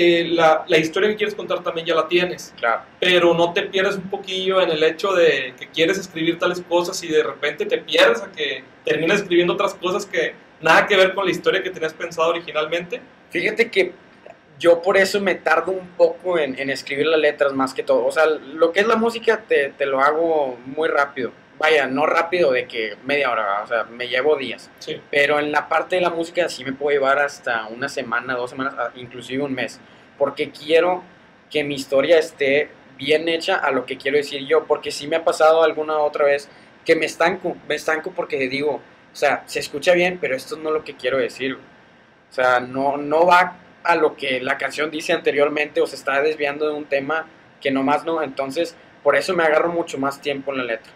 [0.00, 2.54] eh, la, la, historia que quieres contar también ya la tienes.
[2.56, 2.82] Claro.
[3.00, 7.02] Pero no te pierdes un poquillo en el hecho de que quieres escribir tales cosas
[7.02, 11.14] y de repente te pierdes a que terminas escribiendo otras cosas que nada que ver
[11.14, 13.00] con la historia que tenías pensado originalmente.
[13.30, 13.92] Fíjate que
[14.58, 18.06] yo por eso me tardo un poco en, en, escribir las letras más que todo.
[18.06, 21.32] O sea, lo que es la música te, te, lo hago muy rápido.
[21.58, 24.70] Vaya, no rápido de que media hora, o sea, me llevo días.
[24.78, 25.00] Sí.
[25.10, 28.50] Pero en la parte de la música sí me puedo llevar hasta una semana, dos
[28.50, 29.80] semanas, inclusive un mes.
[30.16, 31.02] Porque quiero
[31.50, 34.66] que mi historia esté bien hecha a lo que quiero decir yo.
[34.66, 36.48] Porque sí me ha pasado alguna otra vez
[36.84, 38.80] que me estanco, me estanco porque digo,
[39.12, 41.54] o sea, se escucha bien, pero esto no es lo que quiero decir.
[41.54, 46.20] O sea, no, no va a lo que la canción dice anteriormente o se está
[46.22, 47.26] desviando de un tema
[47.60, 50.92] que nomás no, entonces por eso me agarro mucho más tiempo en la letra.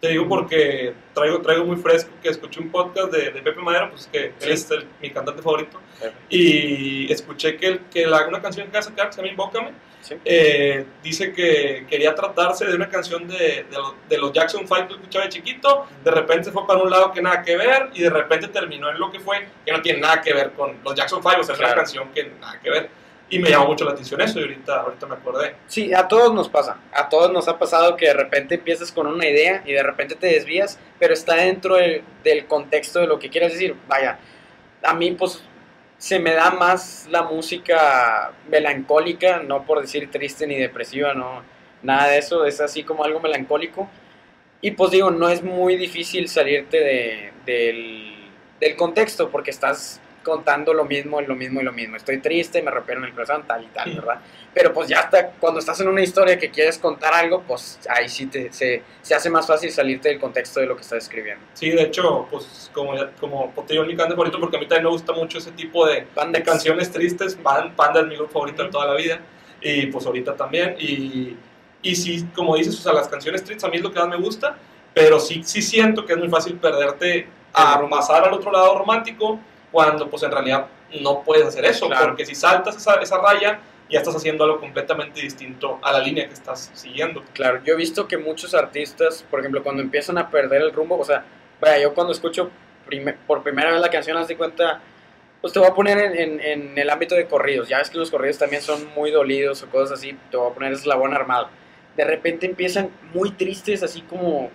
[0.00, 3.90] Te digo porque traigo, traigo muy fresco que escuché un podcast de, de Pepe Madera,
[3.90, 4.46] pues que sí.
[4.46, 5.80] él es el, mi cantante favorito,
[6.28, 9.72] y escuché que, que la, una canción que va a sacar, que se llama Invócame,
[10.02, 10.16] sí.
[10.22, 13.78] eh, dice que quería tratarse de una canción de, de,
[14.08, 17.10] de los Jackson 5 que escuchaba de chiquito, de repente se fue para un lado
[17.12, 20.00] que nada que ver, y de repente terminó en lo que fue, que no tiene
[20.00, 21.54] nada que ver con los Jackson 5, o sea, claro.
[21.54, 23.05] es una canción que nada que ver.
[23.28, 25.56] Y me llamó mucho la atención eso y ahorita, ahorita me acordé.
[25.66, 26.78] Sí, a todos nos pasa.
[26.92, 30.14] A todos nos ha pasado que de repente empiezas con una idea y de repente
[30.14, 33.74] te desvías, pero está dentro del, del contexto de lo que quieres decir.
[33.88, 34.18] Vaya,
[34.82, 35.42] a mí pues
[35.98, 41.42] se me da más la música melancólica, no por decir triste ni depresiva, no,
[41.82, 43.88] nada de eso, es así como algo melancólico.
[44.60, 48.14] Y pues digo, no es muy difícil salirte de, del,
[48.60, 51.96] del contexto porque estás contando lo mismo lo mismo y lo mismo.
[51.96, 54.20] Estoy triste, me rompieron el corazón, tal y tal, ¿verdad?
[54.52, 58.08] Pero pues ya está, cuando estás en una historia que quieres contar algo, pues ahí
[58.08, 61.44] sí te, se, se hace más fácil salirte del contexto de lo que estás escribiendo.
[61.54, 64.84] Sí, de hecho, pues como, como te digo, mi canción favorito, porque a mí también
[64.84, 67.36] me gusta mucho ese tipo de, de canciones tristes.
[67.36, 69.20] Pan- Panda es mi grupo favorito de toda la vida.
[69.60, 70.74] Y pues ahorita también.
[70.78, 71.36] Y,
[71.82, 74.08] y sí, como dices, o sea, las canciones tristes a mí es lo que más
[74.08, 74.56] me gusta.
[74.94, 79.38] Pero sí, sí siento que es muy fácil perderte a pasar al otro lado romántico
[79.76, 80.68] cuando pues en realidad
[81.02, 81.86] no puedes hacer eso.
[81.86, 82.06] Claro.
[82.06, 83.60] Porque si saltas esa, esa raya,
[83.90, 87.22] ya estás haciendo algo completamente distinto a la línea que estás siguiendo.
[87.34, 90.98] Claro, yo he visto que muchos artistas, por ejemplo, cuando empiezan a perder el rumbo,
[90.98, 91.24] o sea,
[91.60, 92.50] vaya, yo cuando escucho
[93.26, 94.80] por primera vez la canción, haz de cuenta,
[95.42, 97.68] pues te voy a poner en, en- en el ámbito de corridos.
[97.68, 100.54] Ya ves que los corridos también son muy dolidos o cosas así, te voy a
[100.54, 101.50] poner eslabón armado.
[101.98, 104.50] De repente empiezan muy tristes, así como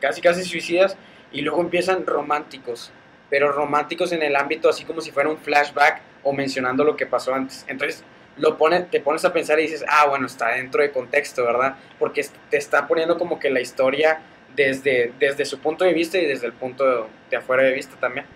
[0.00, 0.96] casi casi suicidas,
[1.32, 2.90] y luego empiezan románticos,
[3.30, 7.06] pero románticos en el ámbito así como si fuera un flashback o mencionando lo que
[7.06, 7.64] pasó antes.
[7.68, 8.04] Entonces,
[8.36, 11.76] lo pone, te pones a pensar y dices, ah, bueno, está dentro de contexto, ¿verdad?
[11.98, 14.20] Porque te está poniendo como que la historia
[14.54, 17.96] desde, desde su punto de vista y desde el punto de, de afuera de vista
[17.96, 18.26] también.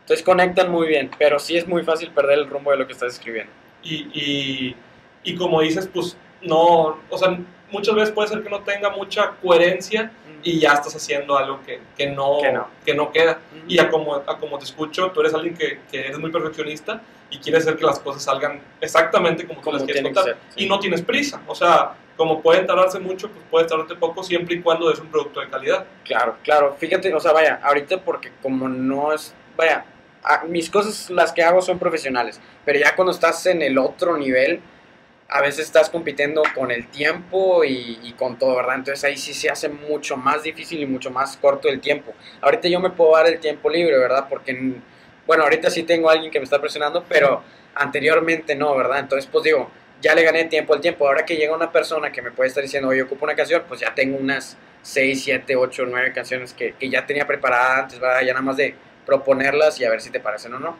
[0.00, 2.92] Entonces conectan muy bien, pero sí es muy fácil perder el rumbo de lo que
[2.92, 3.52] estás escribiendo.
[3.82, 4.76] Y, y,
[5.22, 7.38] y como dices, pues no, o sea,
[7.70, 10.10] muchas veces puede ser que no tenga mucha coherencia
[10.42, 12.68] y ya estás haciendo algo que, que, no, Que no.
[12.84, 13.40] que no queda.
[13.66, 17.02] Y a como, a como te escucho, tú eres alguien que, que eres muy perfeccionista
[17.30, 20.24] y quieres hacer que las cosas salgan exactamente como, tú las quieres contar.
[20.24, 20.64] ser, sí.
[20.64, 21.42] Y no tienes prisa.
[21.46, 25.08] O sea, como pueden tardarse mucho, pues puedes tardarte poco siempre y cuando es un
[25.08, 25.86] producto de calidad.
[26.04, 26.76] Claro, claro.
[26.78, 29.84] Fíjate, o sea, vaya, ahorita porque como no es, vaya,
[30.48, 34.60] mis cosas las que hago son profesionales, pero ya cuando estás en el otro nivel,
[35.30, 38.76] a veces estás compitiendo con el tiempo y, y con todo, ¿verdad?
[38.76, 42.14] Entonces ahí sí se hace mucho más difícil y mucho más corto el tiempo.
[42.40, 44.26] Ahorita yo me puedo dar el tiempo libre, ¿verdad?
[44.28, 44.76] Porque,
[45.26, 47.42] bueno, ahorita sí tengo a alguien que me está presionando, pero
[47.74, 49.00] anteriormente no, ¿verdad?
[49.00, 51.06] Entonces, pues digo, ya le gané tiempo al tiempo.
[51.06, 53.80] Ahora que llega una persona que me puede estar diciendo, oye, ocupo una canción, pues
[53.80, 58.22] ya tengo unas 6, 7, 8, 9 canciones que, que ya tenía preparadas antes, ¿verdad?
[58.22, 60.76] Ya nada más de proponerlas y a ver si te parecen o no,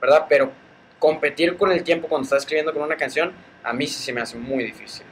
[0.00, 0.26] ¿verdad?
[0.28, 0.52] Pero
[0.98, 4.20] competir con el tiempo cuando estás escribiendo con una canción, a mí sí se me
[4.20, 5.06] hace muy difícil.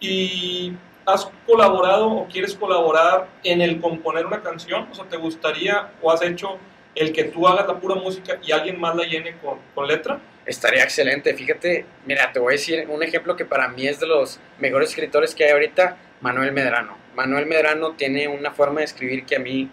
[0.00, 0.72] ¿Y
[1.06, 4.88] has colaborado o quieres colaborar en el componer una canción?
[4.90, 6.58] O sea, ¿te gustaría o has hecho
[6.94, 10.20] el que tú hagas la pura música y alguien más la llene con, con letra?
[10.44, 14.06] Estaría excelente, fíjate, mira, te voy a decir un ejemplo que para mí es de
[14.06, 16.96] los mejores escritores que hay ahorita, Manuel Medrano.
[17.14, 19.70] Manuel Medrano tiene una forma de escribir que a mí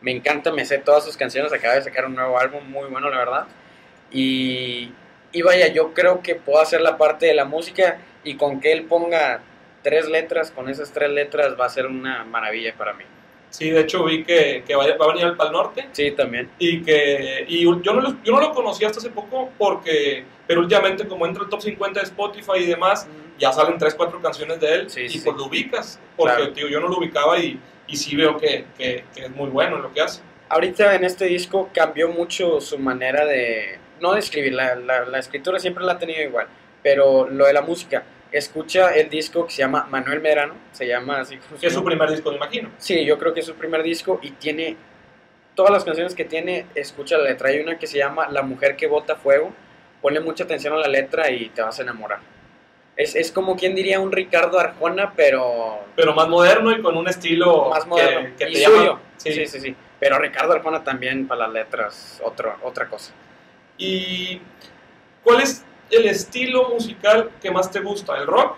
[0.00, 3.10] me encanta, me sé todas sus canciones, acaba de sacar un nuevo álbum muy bueno,
[3.10, 3.46] la verdad.
[4.12, 4.92] Y,
[5.34, 8.72] y vaya, yo creo que puedo hacer la parte de la música y con que
[8.72, 9.42] él ponga
[9.82, 13.04] tres letras, con esas tres letras va a ser una maravilla para mí.
[13.50, 16.50] Sí, de hecho vi que, que va a venir al Pal Norte Sí, también.
[16.58, 20.60] y que y yo no, lo, yo no lo conocí hasta hace poco porque, pero
[20.60, 23.06] últimamente como entra el top 50 de Spotify y demás,
[23.38, 26.52] ya salen 3, 4 canciones de él Sí, y sí, pues lo ubicas, porque Claro.
[26.52, 29.76] tío, yo no lo ubicaba y, y sí veo que, que, que es muy bueno
[29.76, 30.20] en lo que hace.
[30.48, 35.18] Ahorita en este disco cambió mucho su manera de, no de escribir, la, la, la
[35.18, 36.46] escritura siempre la ha tenido igual,
[36.82, 41.20] pero lo de la música, escucha el disco que se llama Manuel Medrano, se llama
[41.20, 42.70] así Que es su primer disco, me imagino.
[42.78, 44.76] Sí, yo creo que es su primer disco y tiene
[45.54, 47.48] todas las canciones que tiene, escucha la letra.
[47.50, 49.52] Hay una que se llama La mujer que bota fuego,
[50.02, 52.18] ponle mucha atención a la letra y te vas a enamorar.
[52.96, 57.08] Es, es como quien diría un Ricardo Arjona, pero Pero más moderno y con un
[57.08, 58.30] estilo más que- moderno.
[58.36, 58.76] que, y te llama.
[58.78, 58.98] suyo.
[59.16, 59.32] Sí.
[59.32, 59.76] sí, sí, sí.
[60.00, 63.12] Pero Ricardo Arjona también para las letras, otro, otra cosa.
[63.78, 64.40] ¿Y
[65.22, 68.16] cuál es el estilo musical que más te gusta?
[68.16, 68.56] ¿El rock?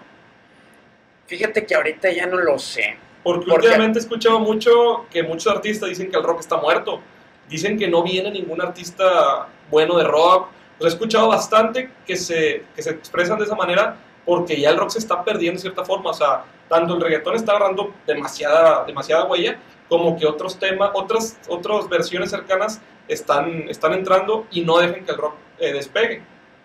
[1.27, 2.99] Fíjate que ahorita ya no lo sé.
[3.23, 7.01] Porque últimamente he escuchado mucho que muchos artistas dicen que el rock está muerto.
[7.49, 10.49] Dicen que no viene ningún artista bueno de rock.
[10.81, 14.91] He escuchado bastante que se, que se expresan de esa manera porque ya el rock
[14.91, 16.11] se está perdiendo de cierta forma.
[16.11, 21.39] O sea, tanto el reggaetón está agarrando demasiada, demasiada huella como que otros temas, otras,
[21.49, 26.23] otras versiones cercanas están, están entrando y no dejen que el rock eh, despegue.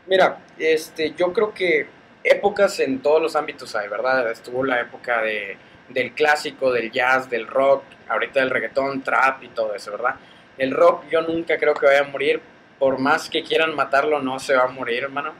[0.08, 1.88] Mira, este, yo creo que
[2.24, 4.32] épocas en todos los ámbitos hay, ¿verdad?
[4.32, 5.58] Estuvo la época de,
[5.90, 10.16] del clásico, del jazz, del rock, ahorita del reggaetón, trap y todo eso, ¿verdad?
[10.58, 12.42] El rock yo nunca creo que vaya a morir,
[12.80, 15.34] por más que quieran matarlo, no se va a morir, hermano.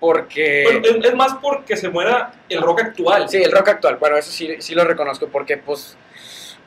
[0.00, 0.64] Porque...
[0.64, 3.28] Bueno, es, es más porque se muera el rock actual.
[3.28, 5.96] Sí, el rock actual, bueno, eso sí, sí lo reconozco, porque pues,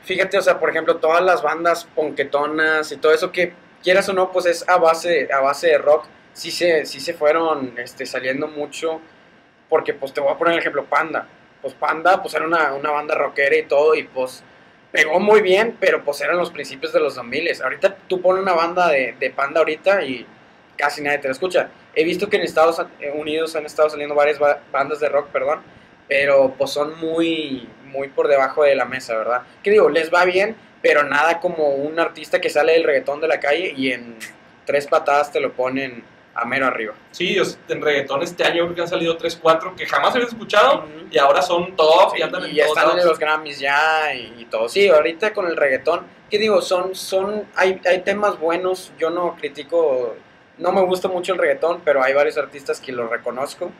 [0.06, 4.12] fíjate, o sea, por ejemplo, todas las bandas ponquetonas y todo eso que quieras o
[4.12, 8.06] no, pues es a base, a base de rock, sí se, sí se fueron este,
[8.06, 9.00] saliendo mucho,
[9.68, 11.26] porque pues te voy a poner el ejemplo, Panda,
[11.60, 14.44] pues Panda, pues era una, una banda rockera y todo, y pues
[14.92, 17.62] pegó muy bien, pero pues eran los principios de los 2000.
[17.62, 20.24] Ahorita tú pones una banda de, de Panda ahorita y
[20.76, 21.68] casi nadie te la escucha.
[21.94, 22.80] He visto que en Estados
[23.14, 24.38] Unidos han estado saliendo varias
[24.70, 25.60] bandas de rock, perdón,
[26.08, 29.42] pero pues son muy, muy por debajo de la mesa, ¿verdad?
[29.62, 33.28] Que digo, les va bien, pero nada como un artista que sale del reggaetón de
[33.28, 34.16] la calle y en
[34.64, 36.04] tres patadas te lo ponen
[36.34, 36.92] a mero arriba.
[37.12, 40.84] Sí, en reggaetón este año creo que han salido 3, 4 que jamás habías escuchado
[41.10, 44.68] y ahora son top y andan en ya están en los Grammys ya y, todo.
[44.68, 46.60] Sí, ahorita con el reggaetón, ¿qué digo?
[46.60, 50.14] Son, son, hay, hay temas buenos, yo no critico,
[50.58, 53.72] no me gusta mucho el reggaetón, pero hay varios artistas que lo reconozco.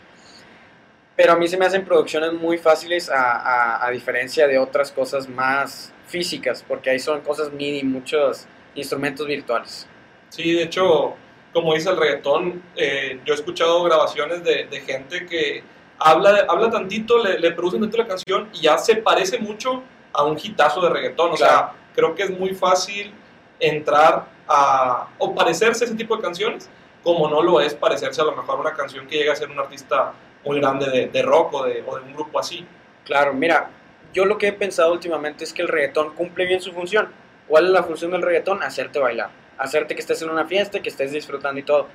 [1.16, 4.92] Pero a mí se me hacen producciones muy fáciles a, a, a diferencia de otras
[4.92, 9.88] cosas más físicas, porque ahí son cosas MIDI, muchos instrumentos virtuales.
[10.28, 11.14] Sí, de hecho,
[11.52, 15.62] como dice el reggaetón, eh, yo he escuchado grabaciones de, gente que
[15.98, 19.82] habla, habla tantito, le, le, producen dentro de la canción y ya se parece mucho
[20.12, 21.32] a un hitazo de reggaetón.
[21.32, 23.12] O sea, creo que es muy fácil
[23.58, 26.68] entrar a, o parecerse a ese tipo de canciones,
[27.02, 29.50] como no lo es parecerse a lo mejor a una canción que llega a ser
[29.50, 30.12] un artista
[30.44, 32.66] muy grande de, rock o de, o de un grupo así.
[33.04, 33.70] Claro, mira,
[34.12, 37.08] yo lo que he pensado últimamente es que el reggaetón cumple bien su función.
[37.48, 38.62] ¿Cuál es la función del reggaetón?
[38.62, 41.88] Hacerte bailar hacerte que estés en una fiesta, que estés disfrutando y todo.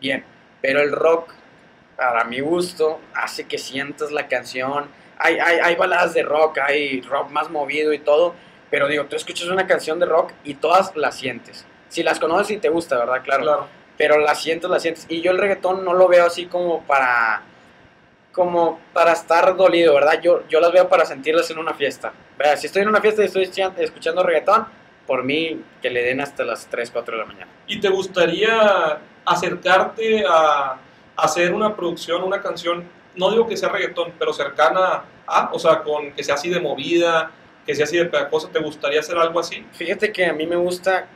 [0.00, 0.24] Bien,
[0.60, 1.32] pero el rock,
[1.96, 4.86] para mi gusto, hace que sientas la canción.
[5.18, 8.34] Hay, hay, hay baladas de rock, hay rock más movido y todo,
[8.70, 11.66] pero digo, tú escuchas una canción de rock y todas las sientes.
[11.88, 13.22] Si las conoces y te gusta, ¿verdad?
[13.22, 13.42] Claro.
[13.42, 13.68] claro.
[13.98, 15.06] Pero las sientes, las sientes.
[15.08, 17.42] Y yo el reggaetón no lo veo así como para
[18.32, 20.20] como para estar dolido, ¿verdad?
[20.22, 22.12] Yo, yo las veo para sentirlas en una fiesta.
[22.56, 24.66] Si estoy en una fiesta y estoy escuchando reggaetón,
[25.06, 27.50] por mí que le den hasta las 3, 4 de la mañana.
[27.66, 30.78] ¿Y te gustaría acercarte a
[31.16, 32.84] hacer una producción, una canción,
[33.16, 36.60] no digo que sea reggaetón, pero cercana a, o sea, con que sea así de
[36.60, 37.30] movida,
[37.66, 39.64] que sea así de pegajosa, ¿te gustaría hacer algo así?
[39.72, 41.06] Fíjate que a mí me gusta,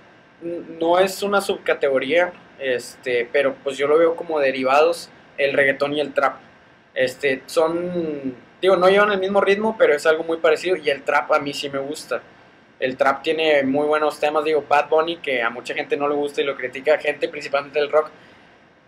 [0.42, 6.00] no es una subcategoría, este, pero pues yo lo veo como derivados el reggaetón y
[6.00, 6.36] el trap.
[6.96, 11.02] Este, son, digo, no llevan el mismo ritmo, pero es algo muy parecido y el
[11.02, 12.22] trap a mí sí me gusta.
[12.80, 16.14] El trap tiene muy buenos temas, digo, Bad Bunny, que a mucha gente no le
[16.14, 18.10] gusta y lo critica, gente principalmente del rock.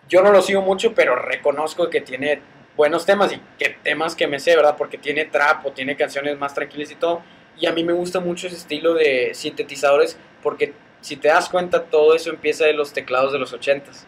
[0.08, 2.40] Yo no lo sigo mucho, pero reconozco que tiene
[2.78, 4.76] buenos temas y que temas que me sé, ¿verdad?
[4.78, 7.22] Porque tiene trap o tiene canciones más tranquilas y todo.
[7.58, 11.84] Y a mí me gusta mucho ese estilo de sintetizadores porque si te das cuenta
[11.84, 14.06] todo eso empieza de los teclados de los 80s.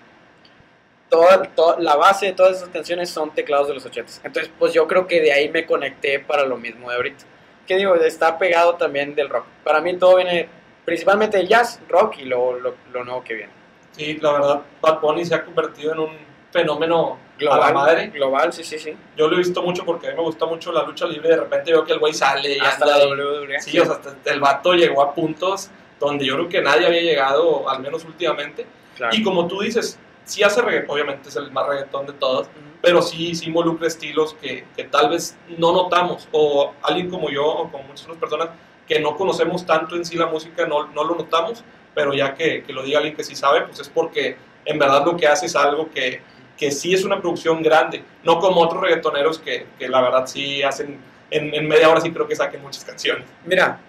[1.11, 4.21] Toda, toda, la base de todas esas canciones son teclados de los 80s.
[4.23, 7.25] Entonces, pues yo creo que de ahí me conecté para lo mismo de ahorita.
[7.71, 7.95] ¿qué digo?
[7.95, 9.45] Está pegado también del rock.
[9.63, 10.49] Para mí todo viene
[10.85, 13.53] principalmente del jazz, rock y lo, lo, nuevo que viene.
[13.93, 16.19] Sí, la verdad, Bad Bunny se ha convertido en un
[16.51, 18.09] fenómeno global, a la madre.
[18.09, 18.93] Global, sí, sí, sí.
[19.17, 21.29] Yo lo he visto mucho porque a mí me gusta mucho la lucha libre.
[21.29, 23.61] De repente veo que el güey sale y hasta la WWE.
[23.61, 25.71] Sí, o sea, el vato llegó a puntos
[26.01, 28.67] donde yo creo que nadie había llegado, al menos últimamente.
[29.13, 29.97] Y como tú dices,
[30.31, 32.49] sí hace reggaetón, obviamente es el más reggaetón de todos,
[32.81, 37.45] pero sí, sí involucra estilos que, que, tal vez no notamos, o alguien como yo,
[37.45, 38.49] o como muchas otras personas
[38.87, 41.65] que no conocemos tanto en sí la música, no, no lo notamos,
[41.95, 45.05] pero ya que, que, lo diga alguien que sí sabe, pues es porque en verdad
[45.05, 46.23] lo que hace es algo que,
[46.57, 50.63] que sí es una producción grande, no como otros reggaetoneros que, que la verdad sí
[50.63, 53.25] hacen, en, en media hora sí creo que saquen muchas canciones.
[53.45, 53.81] Mira,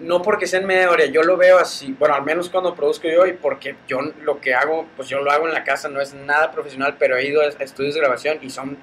[0.00, 3.08] no porque sea en media hora, yo lo veo así, bueno, al menos cuando produzco
[3.08, 6.00] yo y porque yo lo que hago, pues yo lo hago en la casa, no
[6.00, 8.76] es nada profesional, pero he ido a estudios de grabación y son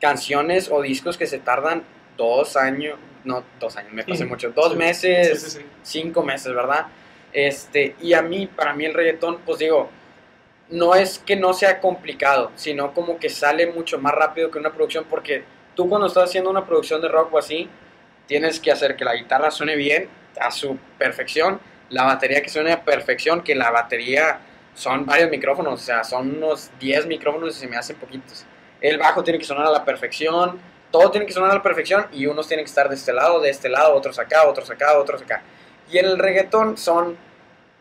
[0.00, 1.82] canciones o discos que se tardan
[2.16, 6.86] dos años, no, dos años, me pasé mucho, dos meses, cinco meses, ¿verdad?
[7.32, 9.88] Este, y a mí, para mí el reggaetón, pues digo,
[10.70, 14.72] no es que no sea complicado, sino como que sale mucho más rápido que una
[14.72, 17.68] producción, porque tú cuando estás haciendo una producción de rock o así,
[18.26, 20.08] tienes que hacer que la guitarra suene bien,
[20.40, 21.60] a su perfección,
[21.90, 24.40] la batería que suene a perfección, que la batería
[24.74, 28.44] son varios micrófonos, o sea, son unos 10 micrófonos y se me hacen poquitos.
[28.80, 30.60] El bajo tiene que sonar a la perfección,
[30.90, 33.40] todo tiene que sonar a la perfección y unos tienen que estar de este lado,
[33.40, 35.42] de este lado, otros acá, otros acá, otros acá.
[35.90, 37.16] Y en el reggaetón son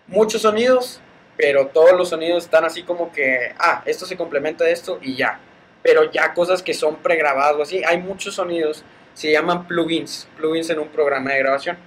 [0.08, 1.02] muchos sonidos,
[1.36, 5.16] pero todos los sonidos están así como que, ah, esto se complementa a esto y
[5.16, 5.40] ya.
[5.84, 8.84] Pero ya cosas que son pregrabados, así, hay muchos sonidos,
[9.14, 11.78] se llaman plugins, plugins en un programa de grabación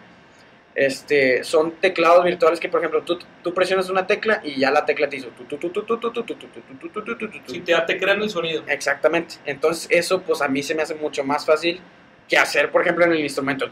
[0.80, 4.86] este, son teclados virtuales que, por ejemplo, tú, tú presionas una tecla y ya la
[4.86, 5.28] tecla te hizo.
[7.46, 8.62] Si te, te crean el sonido.
[8.66, 9.34] Exactamente.
[9.44, 11.82] Entonces, eso, pues a mí se me hace mucho más fácil
[12.26, 13.68] que hacer, por ejemplo, en el instrumento.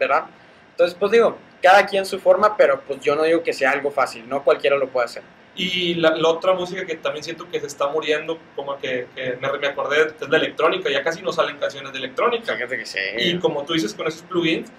[0.00, 0.24] ¿Verdad?
[0.72, 3.92] Entonces, pues digo, cada quien su forma, pero pues yo no digo que sea algo
[3.92, 5.22] fácil, no cualquiera lo puede hacer.
[5.54, 9.66] Y la, otra música que también siento que se está muriendo, como que, me, me,
[9.68, 12.56] acordé, es la electrónica, ya casi no salen canciones de electrónica.
[12.56, 12.98] Fíjate que sí.
[13.16, 14.72] Y como tú dices con esos plugins,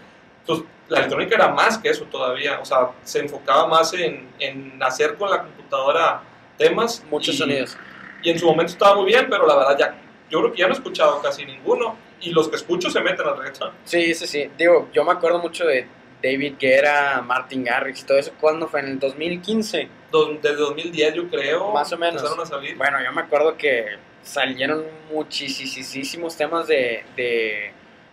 [0.50, 4.82] pues la electrónica era más que eso todavía, o sea, se enfocaba más en, en
[4.82, 6.24] hacer con la computadora
[6.58, 7.04] temas.
[7.10, 7.78] Muchos sonidos.
[8.24, 10.68] Y en su momento estaba muy bien, pero la verdad ya, yo creo que ya
[10.68, 11.96] no he escuchado casi ninguno.
[12.22, 13.72] Y los que escucho se meten al reggaetón.
[13.86, 14.50] Sí, sí, sí.
[14.58, 15.88] Digo, yo me acuerdo mucho de
[16.22, 18.34] David Guerra, Martin Garrix y todo eso.
[18.42, 18.82] ¿Cuándo fue?
[18.82, 19.90] ¿En el 2015?
[20.42, 21.72] desde 2010 yo creo.
[21.72, 22.16] Más o menos.
[22.16, 22.76] Empezaron a salir.
[22.76, 23.86] Bueno, yo me acuerdo que
[24.22, 24.84] salieron
[25.14, 27.72] muchísimos temas de, de,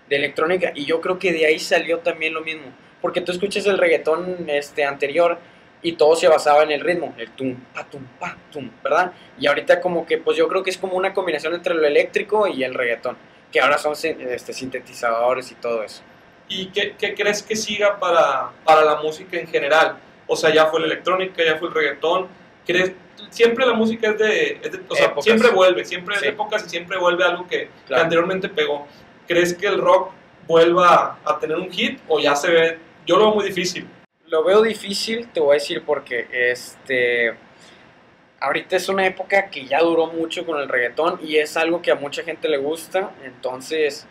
[0.09, 2.67] de, electrónica y yo creo que de ahí salió también lo mismo.
[3.01, 5.39] Porque tú escuchas el reggaetón este, anterior
[5.83, 9.13] y todo se basaba en el ritmo, el tum, pa, tum, pa, tum, ¿verdad?
[9.39, 12.47] Y ahorita como que, pues yo creo que es como una combinación entre lo eléctrico
[12.49, 13.17] y el reggaetón,
[13.53, 16.03] que ahora son este, sintetizadores y todo eso.
[16.49, 19.99] ¿Y qué, qué crees que siga para, para, la música en general?
[20.27, 22.29] O sea, ya fue la electrónica, ya fue el reggaetón.
[22.67, 22.93] ¿Crees,
[23.31, 26.27] siempre la música es de, o sea, siempre vuelve, siempre sí.
[26.27, 28.87] épocas y siempre vuelve algo que, anteriormente pegó.
[29.27, 30.13] ¿Crees que el rock
[30.47, 32.79] vuelva a tener un hit o ya se ve?
[33.07, 33.89] Yo lo veo muy difícil.
[34.27, 37.37] Lo veo difícil, te voy a decir porque este
[38.41, 41.91] ahorita es una época que ya duró mucho con el reggaetón y es algo que
[41.91, 44.07] a mucha gente le gusta, entonces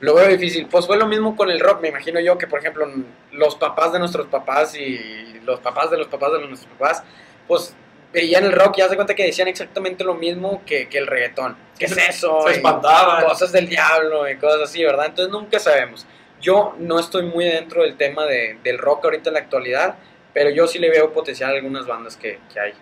[0.00, 0.66] lo veo difícil.
[0.66, 2.86] Pues fue lo mismo con el rock, me imagino yo que, por ejemplo,
[3.32, 7.02] los papás de nuestros papás y los papás de los papás de nuestros papás,
[7.46, 7.74] pues
[8.12, 11.06] veían el rock y ya se cuenta que decían exactamente lo mismo que, que el
[11.06, 11.56] reggaetón.
[11.78, 12.42] ¿Qué es eso?
[12.46, 13.24] Se espantaban.
[13.24, 15.06] Cosas del diablo y cosas así, ¿verdad?
[15.06, 16.06] Entonces nunca sabemos.
[16.40, 19.96] Yo no estoy muy dentro del tema de, del rock ahorita en la actualidad,
[20.32, 22.72] pero yo sí le veo potencial a algunas bandas que, que hay.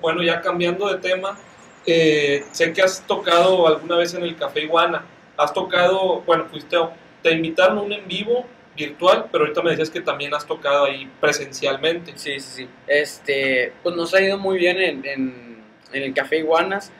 [0.00, 1.38] Bueno, ya cambiando de tema,
[1.86, 5.04] eh, sé que has tocado alguna vez en el Café Iguana.
[5.36, 6.76] Has tocado, bueno, fuiste,
[7.22, 8.44] te invitaron a un en vivo
[8.76, 12.12] virtual, pero ahorita me decías que también has tocado ahí presencialmente.
[12.16, 12.68] Sí, sí, sí.
[12.86, 16.90] Este, pues nos ha ido muy bien en, el Café Iguanas,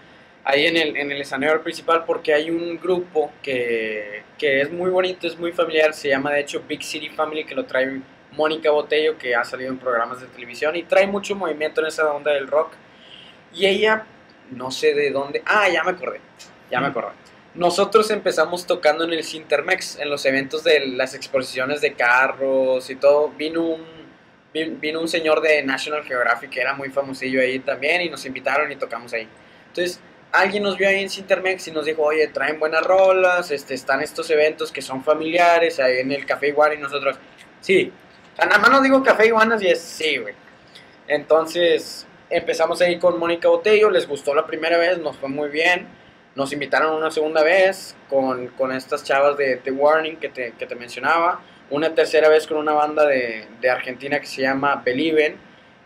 [0.45, 5.27] ahí en el, en escenario principal, porque hay un grupo que, que es muy bonito,
[5.27, 8.01] es muy familiar, se llama de hecho Big City Family, que lo trae
[8.33, 12.13] Mónica Botello, que ha salido en programas de televisión y trae mucho movimiento en esa
[12.13, 12.73] onda del rock.
[13.53, 14.05] Y ella
[14.51, 15.43] no sé de dónde.
[15.47, 16.21] Ah, ya me acordé.
[16.71, 17.13] Ya me acordé.
[17.55, 22.97] Nosotros empezamos tocando en el Cintermex, en los eventos de las exposiciones de carros y
[22.97, 23.29] todo.
[23.29, 23.85] Vino un,
[24.53, 28.73] vino un señor de National Geographic que era muy famosillo ahí también y nos invitaron
[28.73, 29.29] y tocamos ahí.
[29.69, 30.01] Entonces,
[30.33, 34.01] alguien nos vio ahí en Cintermex y nos dijo, oye, traen buenas rolas, este, están
[34.01, 37.17] estos eventos que son familiares, ahí en el Café Iguana y nosotros,
[37.61, 37.93] sí.
[38.37, 40.35] nada más nos digo Café Iguanas y es sí, güey.
[41.07, 45.87] Entonces, empezamos ahí con Mónica Botello, les gustó la primera vez, nos fue muy bien.
[46.35, 50.67] Nos invitaron una segunda vez con, con estas chavas de The Warning que te, que
[50.67, 51.41] te, mencionaba.
[51.71, 55.37] Una tercera vez con una banda de, de, Argentina que se llama Believe.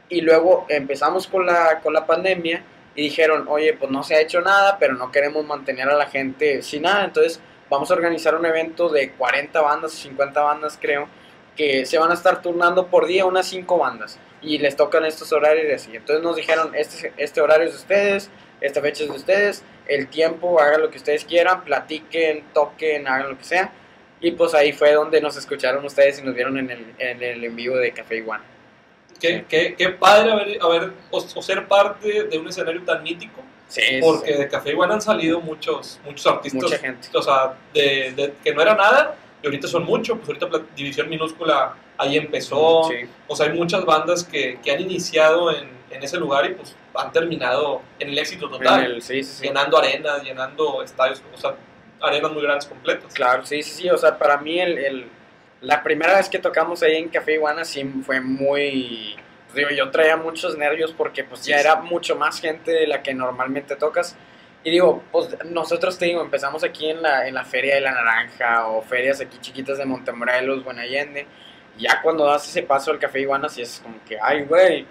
[0.08, 2.62] Y luego empezamos con la, con la pandemia
[2.94, 6.06] y dijeron, oye, pues no se ha hecho nada, pero no queremos mantener a la
[6.06, 7.04] gente sin nada.
[7.04, 11.08] Entonces vamos a organizar un evento de 40 bandas, 50 bandas creo,
[11.56, 15.32] que se van a estar turnando por día unas 5 bandas y les tocan estos
[15.32, 15.96] horarios y así.
[15.96, 18.30] Entonces nos dijeron, este, este horario es de ustedes,
[18.60, 23.30] esta fecha es de ustedes, el tiempo, hagan lo que ustedes quieran, platiquen, toquen, hagan
[23.30, 23.72] lo que sea.
[24.20, 27.44] Y pues ahí fue donde nos escucharon ustedes y nos vieron en el en, el
[27.44, 28.44] en vivo de Café Iguana.
[29.20, 33.42] Qué, qué, qué padre haber, haber o, ser parte de un escenario tan mítico.
[33.68, 36.62] Sí, porque de Café Iguana han salido muchos, muchos artistas.
[36.62, 37.08] Mucha gente.
[37.14, 40.18] O sea, de, de, que no era nada y ahorita son muchos.
[40.18, 42.88] Pues ahorita División Minúscula ahí empezó.
[43.26, 46.74] O sea, hay muchas bandas que, que han iniciado en, en, ese lugar y pues
[46.94, 49.00] han terminado en el éxito total.
[49.40, 51.54] llenando arenas, llenando estadios, o sea,
[52.00, 53.12] arenas muy grandes completas.
[53.14, 53.90] Claro, sí, sí, sí.
[53.90, 55.10] O sea, para mí el, el
[55.60, 59.16] la primera vez que tocamos ahí en Café Iguana sí fue muy...
[59.54, 63.14] Digo, yo traía muchos nervios porque pues ya era mucho más gente de la que
[63.14, 64.16] normalmente tocas.
[64.62, 67.92] Y digo, pues nosotros te digo, empezamos aquí en la, en la Feria de la
[67.92, 71.26] Naranja o ferias aquí chiquitas de Montemorelos, Buenallende.
[71.78, 74.86] Ya cuando das ese paso al Café Iguana, sí es como que, ay, güey,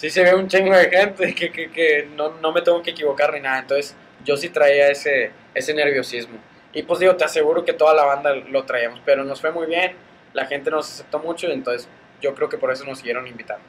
[0.00, 2.92] sí se ve un chingo de gente, que, que, que no, no, me tengo que
[2.92, 3.58] equivocar ni nada.
[3.58, 6.38] Entonces, yo sí traía ese, ese nerviosismo.
[6.72, 9.66] Y pues digo, te aseguro que toda la banda lo traíamos, pero nos fue muy
[9.66, 9.94] bien,
[10.32, 11.86] la gente nos aceptó mucho, y entonces
[12.22, 13.62] yo creo que por eso nos siguieron invitando.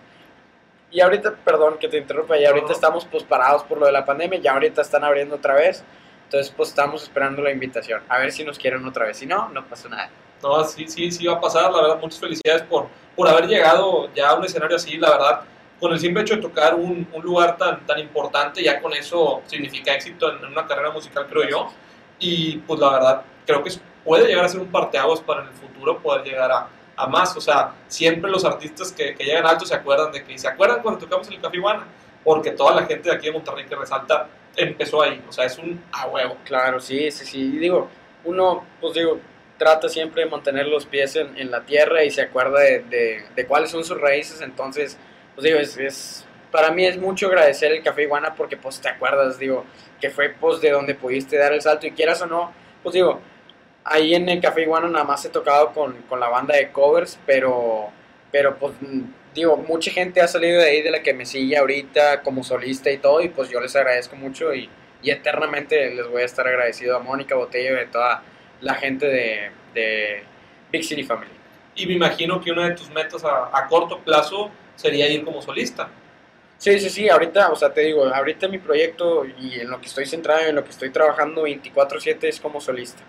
[0.89, 4.05] Y ahorita, perdón que te interrumpa, y ahorita estamos pues parados por lo de la
[4.05, 5.83] pandemia, ya ahorita están abriendo otra vez,
[6.25, 9.49] entonces pues estamos esperando la invitación, a ver si nos quieren otra vez, si no,
[9.49, 10.09] no pasa nada.
[10.41, 14.13] No, sí, sí, sí va a pasar, la verdad, muchas felicidades por, por haber llegado
[14.13, 15.41] ya a un escenario así, la verdad,
[15.81, 19.41] con el simple hecho de tocar un, un lugar tan, tan importante, ya con eso
[19.47, 21.73] significa éxito en, una carrera musical, creo yo,
[22.19, 23.71] y pues la verdad, creo que
[24.05, 27.35] puede llegar a ser un parteaguas para en el futuro poder llegar a, a más.
[27.35, 30.83] O sea, siempre los artistas que, que llegan alto se acuerdan de que, ¿se acuerdan
[30.83, 31.87] cuando tocamos en el Café Iguana?
[32.23, 35.19] Porque toda la gente de aquí de Monterrey que resalta empezó ahí.
[35.27, 36.37] O sea, es un a huevo.
[36.45, 37.57] Claro, sí, sí, sí.
[37.57, 37.89] Digo,
[38.23, 39.19] uno, pues digo,
[39.57, 43.23] trata siempre de mantener los pies en, en la tierra y se acuerda de, de,
[43.35, 44.41] de, cuáles son sus raíces.
[44.41, 44.97] Entonces,
[45.35, 48.89] pues digo, es, es, para mí es mucho agradecer el Café Iguana porque pues te
[48.89, 49.65] acuerdas, digo,
[49.99, 52.53] que fue pues de donde pudiste dar el salto y quieras o no,
[52.83, 53.19] pues digo,
[53.83, 57.19] ahí en el Café Iguana nada más he tocado con, con la banda de covers,
[57.25, 57.89] pero,
[58.31, 58.73] pero pues
[59.33, 62.91] digo, mucha gente ha salido de ahí de la que me sigue ahorita como solista
[62.91, 64.69] y todo y pues yo les agradezco mucho y,
[65.01, 68.23] y eternamente les voy a estar agradecido a Mónica Botello y a toda
[68.61, 70.23] la gente de, de
[70.71, 71.31] Big City Family.
[71.75, 74.51] Y me imagino que una de tus metas a, a corto plazo
[74.81, 75.89] sería ir como solista.
[76.57, 79.87] Sí, sí, sí, ahorita, o sea, te digo, ahorita mi proyecto y en lo que
[79.87, 83.01] estoy centrado, en lo que estoy trabajando 24/7 es como solista.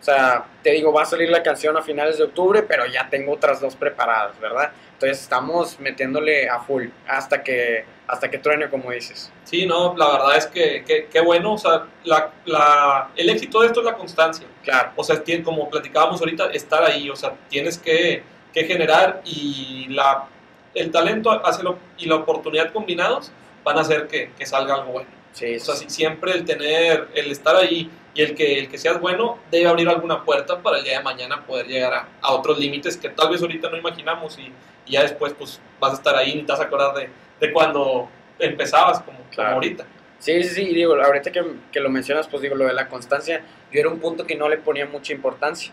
[0.00, 3.08] O sea, te digo, va a salir la canción a finales de octubre, pero ya
[3.08, 4.72] tengo otras dos preparadas, ¿verdad?
[4.92, 9.30] Entonces estamos metiéndole a full hasta que hasta que truene, como dices.
[9.44, 13.66] Sí, no, la verdad es que qué bueno, o sea, la, la, el éxito de
[13.66, 14.46] esto es la constancia.
[14.62, 14.92] Claro.
[14.96, 18.22] O sea, como platicábamos ahorita, estar ahí, o sea, tienes que,
[18.52, 20.26] que generar y la,
[20.74, 23.30] el talento hace lo, y la oportunidad combinados
[23.64, 25.08] van a hacer que, que salga algo bueno.
[25.32, 29.00] Sí, o sea, siempre el tener, el estar ahí y el que, el que seas
[29.00, 32.58] bueno debe abrir alguna puerta para el día de mañana poder llegar a, a otros
[32.58, 34.52] límites que tal vez ahorita no imaginamos y,
[34.86, 37.10] y, ya después pues vas a estar ahí y te vas a acordar de,
[37.40, 38.08] de cuando
[38.38, 39.50] empezabas como, Claro.
[39.50, 39.84] como ahorita.
[40.18, 42.88] Sí, sí, sí, y digo, ahorita que, que lo mencionas, pues digo, lo de la
[42.88, 45.72] constancia, yo era un punto que no le ponía mucha importancia.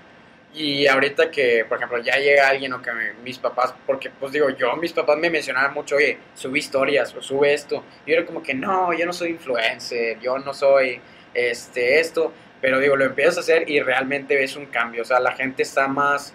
[0.55, 4.31] Y ahorita que, por ejemplo, ya llega alguien o que me- mis papás, porque pues
[4.31, 7.83] digo, yo, mis papás me mencionaban mucho, oye, sube historias o sube esto.
[8.05, 11.01] Y yo era como que, no, yo no soy influencer, yo no soy
[11.33, 12.31] este, esto.
[12.61, 15.01] Pero digo, lo empiezas a hacer y realmente ves un cambio.
[15.01, 16.33] O sea, la gente está más,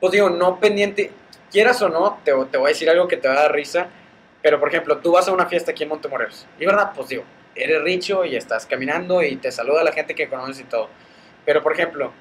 [0.00, 1.10] pues digo, no pendiente,
[1.50, 3.88] quieras o no, te, te voy a decir algo que te va a dar risa.
[4.42, 6.46] Pero por ejemplo, tú vas a una fiesta aquí en Montemorelos.
[6.58, 7.24] Y verdad, pues digo,
[7.54, 10.88] eres rico y estás caminando y te saluda la gente que conoces y todo.
[11.46, 12.12] Pero por ejemplo,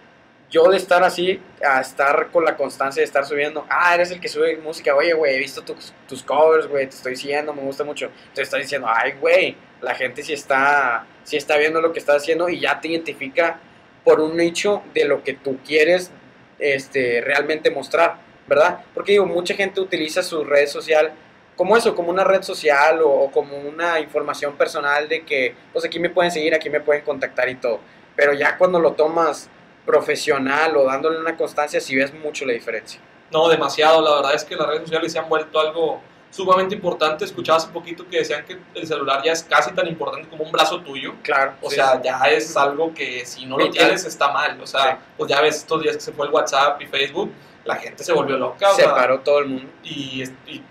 [0.53, 4.21] yo de estar así, a estar con la constancia de estar subiendo, ah, eres el
[4.21, 7.83] que sube música, oye, güey, he visto tus, covers, güey, te estoy siguiendo, me gusta
[7.83, 8.05] mucho.
[8.05, 12.17] Entonces estás diciendo, ay, güey, la gente sí está, sí está viendo lo que estás
[12.17, 13.59] haciendo y ya te identifica
[14.03, 16.11] por un nicho de lo que tú quieres
[16.59, 18.81] este, realmente mostrar, ¿verdad?
[18.93, 21.13] Porque digo, mucha gente utiliza su red social
[21.55, 25.83] como eso, como una red social o, o como una información personal de que, pues
[25.83, 27.79] aquí me pueden seguir, aquí me pueden contactar y todo.
[28.15, 29.49] Pero ya cuando lo tomas
[29.86, 32.99] profesional o dándole una constancia, sí ves mucho la diferencia.
[33.31, 34.01] No, demasiado.
[34.01, 37.25] La verdad es que las redes sociales se han vuelto algo sumamente importante.
[37.25, 40.51] Escuchaba hace poquito que decían que el celular ya es casi tan importante como un
[40.51, 41.15] brazo tuyo.
[41.23, 41.53] Claro.
[41.61, 41.75] O sí.
[41.75, 44.59] sea, ya es algo que si no lo tienes está mal.
[44.61, 44.97] O sea, Sí.
[45.17, 47.31] pues ya ves estos días que se fue el WhatsApp y Facebook,
[47.65, 48.71] la gente se volvió loca.
[48.71, 49.69] o se sea, paró todo el mundo.
[49.84, 50.63] y, y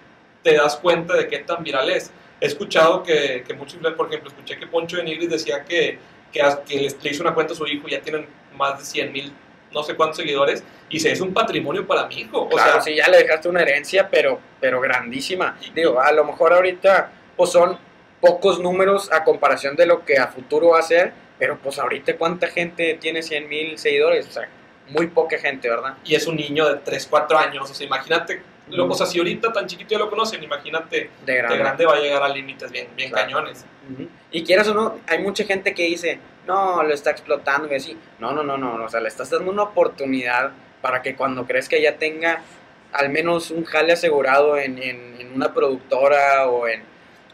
[0.43, 2.11] te das cuenta de qué tan viral es.
[2.41, 5.99] He escuchado que, que muchos, por ejemplo, escuché que Poncho de Nigris decía que,
[6.33, 8.27] que, que le hizo una cuenta a su hijo y ya tienen
[8.57, 9.33] más de 100 mil,
[9.73, 12.43] no sé cuántos seguidores, y se es un patrimonio para mi hijo.
[12.43, 15.59] O claro, sea, sí, ya le dejaste una herencia, pero, pero grandísima.
[15.75, 17.79] Digo, a lo mejor ahorita pues son
[18.21, 22.17] pocos números a comparación de lo que a futuro va a ser, pero pues ahorita
[22.17, 24.49] cuánta gente tiene 100 mil seguidores, o sea,
[24.89, 25.97] muy poca gente, ¿verdad?
[26.05, 29.19] y es un niño de 3, 4 años, o sea, imagínate, lo, o sea, si
[29.19, 31.85] ahorita tan chiquito ya lo conocen, imagínate De que grande.
[31.85, 33.27] va a llegar a límites bien, bien Claro.
[33.27, 33.67] cañones.
[33.93, 34.09] Ujú.
[34.31, 37.97] Y quieras o no, hay mucha gente que dice, no, lo está explotando y así.
[38.19, 41.69] No, no, no, no, o sea, le estás dando una oportunidad para que cuando crees
[41.69, 42.43] que ya tenga
[42.93, 46.83] al menos un jale asegurado en, en- en una productora o en,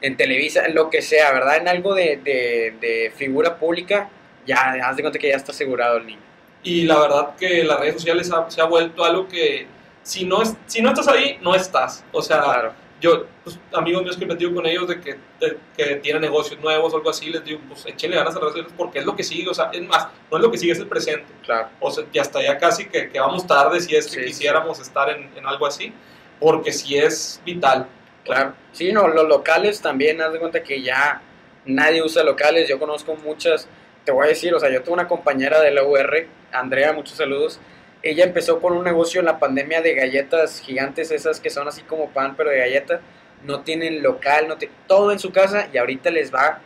[0.00, 1.56] en Televisa, en lo que sea, ¿verdad?
[1.56, 4.08] En algo de, de- de figura pública,
[4.46, 6.20] ya haz de cuenta que ya está asegurado el niño.
[6.62, 9.66] Y la verdad que las redes sociales ha- se ha vuelto algo que
[10.08, 12.04] si no, es, si no estás ahí, no estás.
[12.12, 15.58] O sea, Claro, yo, pues, amigos míos que he metido con ellos de que, de-
[15.76, 18.72] que tienen negocios nuevos o algo así, les digo, pues échenle ganas a las redes
[18.76, 20.78] porque es lo que sigue, o sea, es más, no es lo que sigue, es
[20.80, 21.26] el presente.
[21.44, 21.68] claro.
[21.80, 24.80] O sea, ya hasta ya casi que, que vamos tarde si es que Sí, quisiéramos
[24.80, 25.92] estar en, en algo así,
[26.40, 27.86] porque sí es vital.
[28.24, 28.54] Claro.
[28.72, 31.22] Sí, no, los locales también, haz de cuenta que ya
[31.66, 32.68] nadie usa locales.
[32.68, 33.68] Yo conozco muchas,
[34.04, 37.16] te voy a decir, o sea, yo tuve una compañera de la UR, Andrea, muchos
[37.16, 37.60] saludos.
[38.02, 41.82] Ella empezó con un negocio en la pandemia de galletas gigantes, esas que son así
[41.82, 43.00] como pan, pero de galleta.
[43.44, 46.60] No tienen local, no tienen todo en su casa y ahorita les va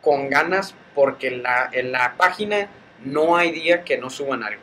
[0.00, 2.68] con ganas porque en la, en la página
[3.04, 4.62] no hay día que no suban algo.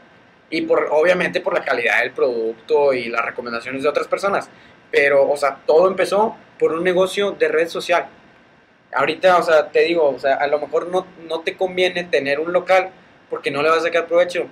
[0.50, 4.50] Y por, obviamente por la calidad del producto y las recomendaciones de otras personas.
[4.92, 8.08] Pero, o sea, todo empezó por un negocio de red social.
[8.94, 12.40] Ahorita, o sea, te digo, o sea, a lo mejor no, no te conviene tener
[12.40, 12.92] un local
[13.30, 14.48] porque no le vas a sacar provecho.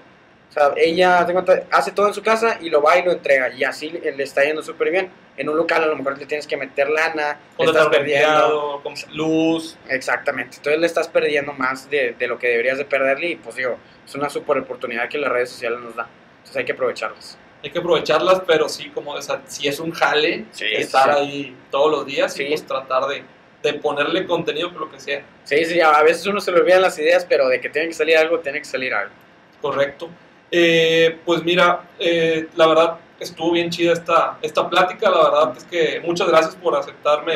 [0.51, 1.25] O sea, ella
[1.71, 3.53] hace todo en su casa y lo va y lo entrega.
[3.53, 5.09] Y así le está yendo súper bien.
[5.37, 8.81] En un local a lo mejor le tienes que meter lana, le estás perdiendo.
[8.83, 9.77] Con luz.
[9.87, 10.57] Exactamente.
[10.57, 13.29] Entonces le estás perdiendo más de, de, lo que deberías de perderle.
[13.29, 16.07] Y pues digo, es una súper oportunidad que las redes sociales nos dan.
[16.39, 17.37] Entonces hay que aprovecharlas.
[17.63, 22.05] Hay que aprovecharlas, pero sí, como o si es un jale, estar ahí todos los
[22.05, 23.23] días y pues tratar de,
[23.63, 25.23] de ponerle contenido por lo que sea.
[25.45, 27.93] Sí, sí, a veces uno se le olvidan las ideas, pero de que tiene que
[27.93, 29.13] salir algo, tiene que salir algo.
[29.61, 30.09] Correcto.
[30.51, 35.63] Eh, pues mira, eh, la verdad estuvo bien chida esta, esta plática, la verdad es
[35.63, 37.35] que muchas gracias por aceptarme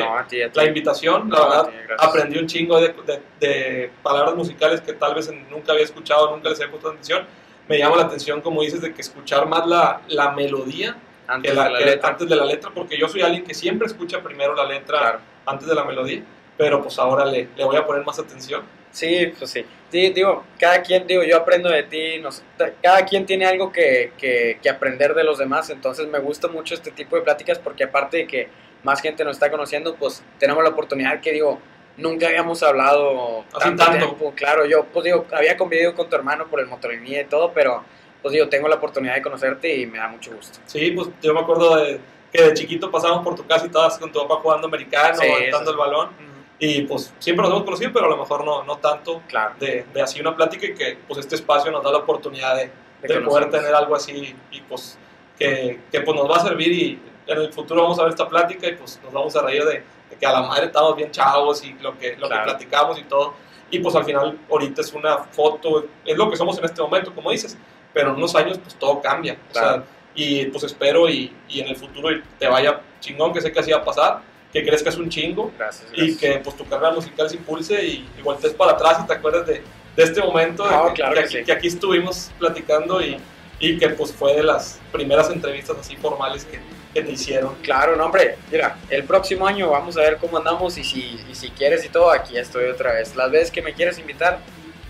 [0.52, 2.92] la invitación, la verdad aprendí un chingo de,
[3.40, 7.24] de, palabras musicales que tal vez nunca había escuchado, nunca les había puesto atención,
[7.68, 10.96] me llama la atención como dices de que escuchar más la, la melodía
[11.28, 12.08] antes, de la letra.
[12.10, 15.68] antes de la letra, porque yo soy alguien que siempre escucha primero la letra antes
[15.68, 16.22] de la melodía,
[16.58, 18.62] pero pues ahora le, le voy a poner más atención.
[18.90, 19.64] Sí, pues sí.
[19.90, 22.42] digo, cada quien, digo, yo aprendo de ti, nos,
[22.82, 26.90] cada quien tiene algo que, que, aprender de los demás, entonces me gusta mucho este
[26.90, 28.48] tipo de pláticas porque aparte de que
[28.82, 31.60] más gente nos está conociendo, pues tenemos la oportunidad que digo,
[31.96, 34.32] nunca habíamos hablado tanto, tiempo.
[34.34, 37.84] Claro, yo pues digo, había convivido con tu hermano por el motorinía y todo, pero
[38.22, 40.58] pues digo, tengo la oportunidad de conocerte y me da mucho gusto.
[40.66, 42.00] Sí, pues yo me acuerdo de
[42.32, 45.26] que de chiquito pasamos por tu casa y estabas con tu papá jugando americano, sí,
[45.26, 46.35] el balón.
[46.58, 49.54] Y pues siempre nos hemos conocido, pero a lo mejor no, no tanto claro.
[49.60, 52.70] de, de así una plática y que pues este espacio nos da la oportunidad de,
[53.02, 54.98] de, poder tener algo así y pues
[55.38, 58.26] que, que, pues nos va a servir y en el futuro vamos a ver esta
[58.26, 59.84] plática y pues nos vamos a reír de,
[60.18, 63.34] que a la madre estamos bien chavos y lo que, lo que platicamos y todo.
[63.70, 67.14] Y pues al final ahorita es una foto, es lo que somos en este momento,
[67.14, 67.58] como dices,
[67.92, 69.36] pero en unos años pues todo cambia.
[69.50, 69.84] O sea,
[70.14, 73.72] y pues espero y, y en el futuro te vaya chingón, que sé que así
[73.72, 74.22] va a pasar
[74.56, 75.52] que crezcas un chingo
[75.92, 79.12] y que pues tu carrera musical se impulse y, y voltees para atrás y te
[79.12, 79.62] acuerdes de,
[79.94, 83.18] de este momento que, aquí, que, aquí, estuvimos platicando y,
[83.60, 86.58] y, que pues fue de las primeras entrevistas así formales que,
[86.94, 87.54] que, te hicieron.
[87.56, 91.34] Claro, no hombre, mira, el próximo año vamos a ver cómo andamos y si, y
[91.34, 93.14] si quieres y todo, aquí estoy otra vez.
[93.14, 94.38] Las veces que me quieres invitar,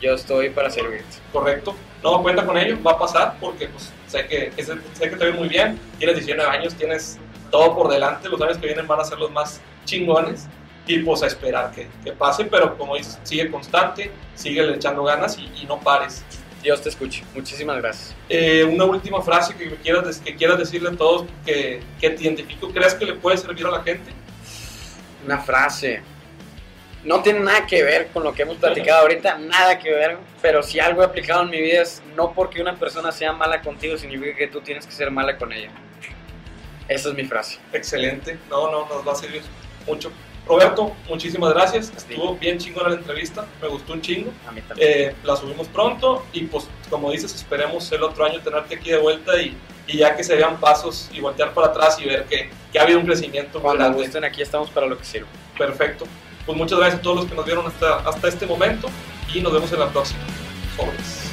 [0.01, 1.17] yo estoy para servirte.
[1.33, 5.25] Correcto, no cuenta con ello, va a pasar porque pues sé que, sé que te
[5.25, 7.19] ves muy bien, tienes 19 años, tienes
[7.51, 10.47] todo por delante, los años que vienen van a ser los más chingones
[10.87, 15.37] y pues a esperar que, que pase, pero como dices, sigue constante, sigue echando ganas
[15.39, 16.25] y, no pares.
[16.63, 17.23] Dios te escuche.
[17.35, 18.15] Muchísimas gracias.
[18.29, 22.71] Eh, una última frase que quieras, que quieras decirle a todos que, que te identifico,
[22.71, 24.11] ¿crees que le puede servir a la gente?
[25.25, 26.03] Una frase.
[27.05, 30.61] No tiene nada que ver con lo que hemos platicado ahorita, nada que ver, pero
[30.65, 33.97] si algo he aplicado en mi vida es no porque una persona sea mala contigo
[33.97, 35.71] significa que tú tienes que ser mala con ella.
[36.89, 37.59] Esa es mi frase.
[37.73, 38.39] Excelente.
[38.49, 39.43] No, no, nos va a servir
[39.87, 40.11] mucho.
[40.47, 41.93] Roberto, muchísimas gracias.
[41.97, 43.47] Estuvo bien chingona la entrevista.
[43.61, 44.31] Me gustó un chingo.
[44.47, 44.89] A mí también.
[44.91, 48.99] Eh, la subimos pronto y pues como dices, esperemos el otro año tenerte aquí de
[48.99, 49.57] vuelta y,
[49.89, 52.83] y ya que se vean pasos y voltear para atrás y ver que, que ha
[52.83, 55.27] habido un crecimiento Cuando estén aquí estamos para lo que sirve.
[55.59, 56.07] Perfecto.
[56.45, 58.89] Pues muchas gracias a todos los que nos vieron hasta, hasta este momento
[59.35, 60.21] y nos vemos en la próxima.
[60.77, 61.26] Sobres.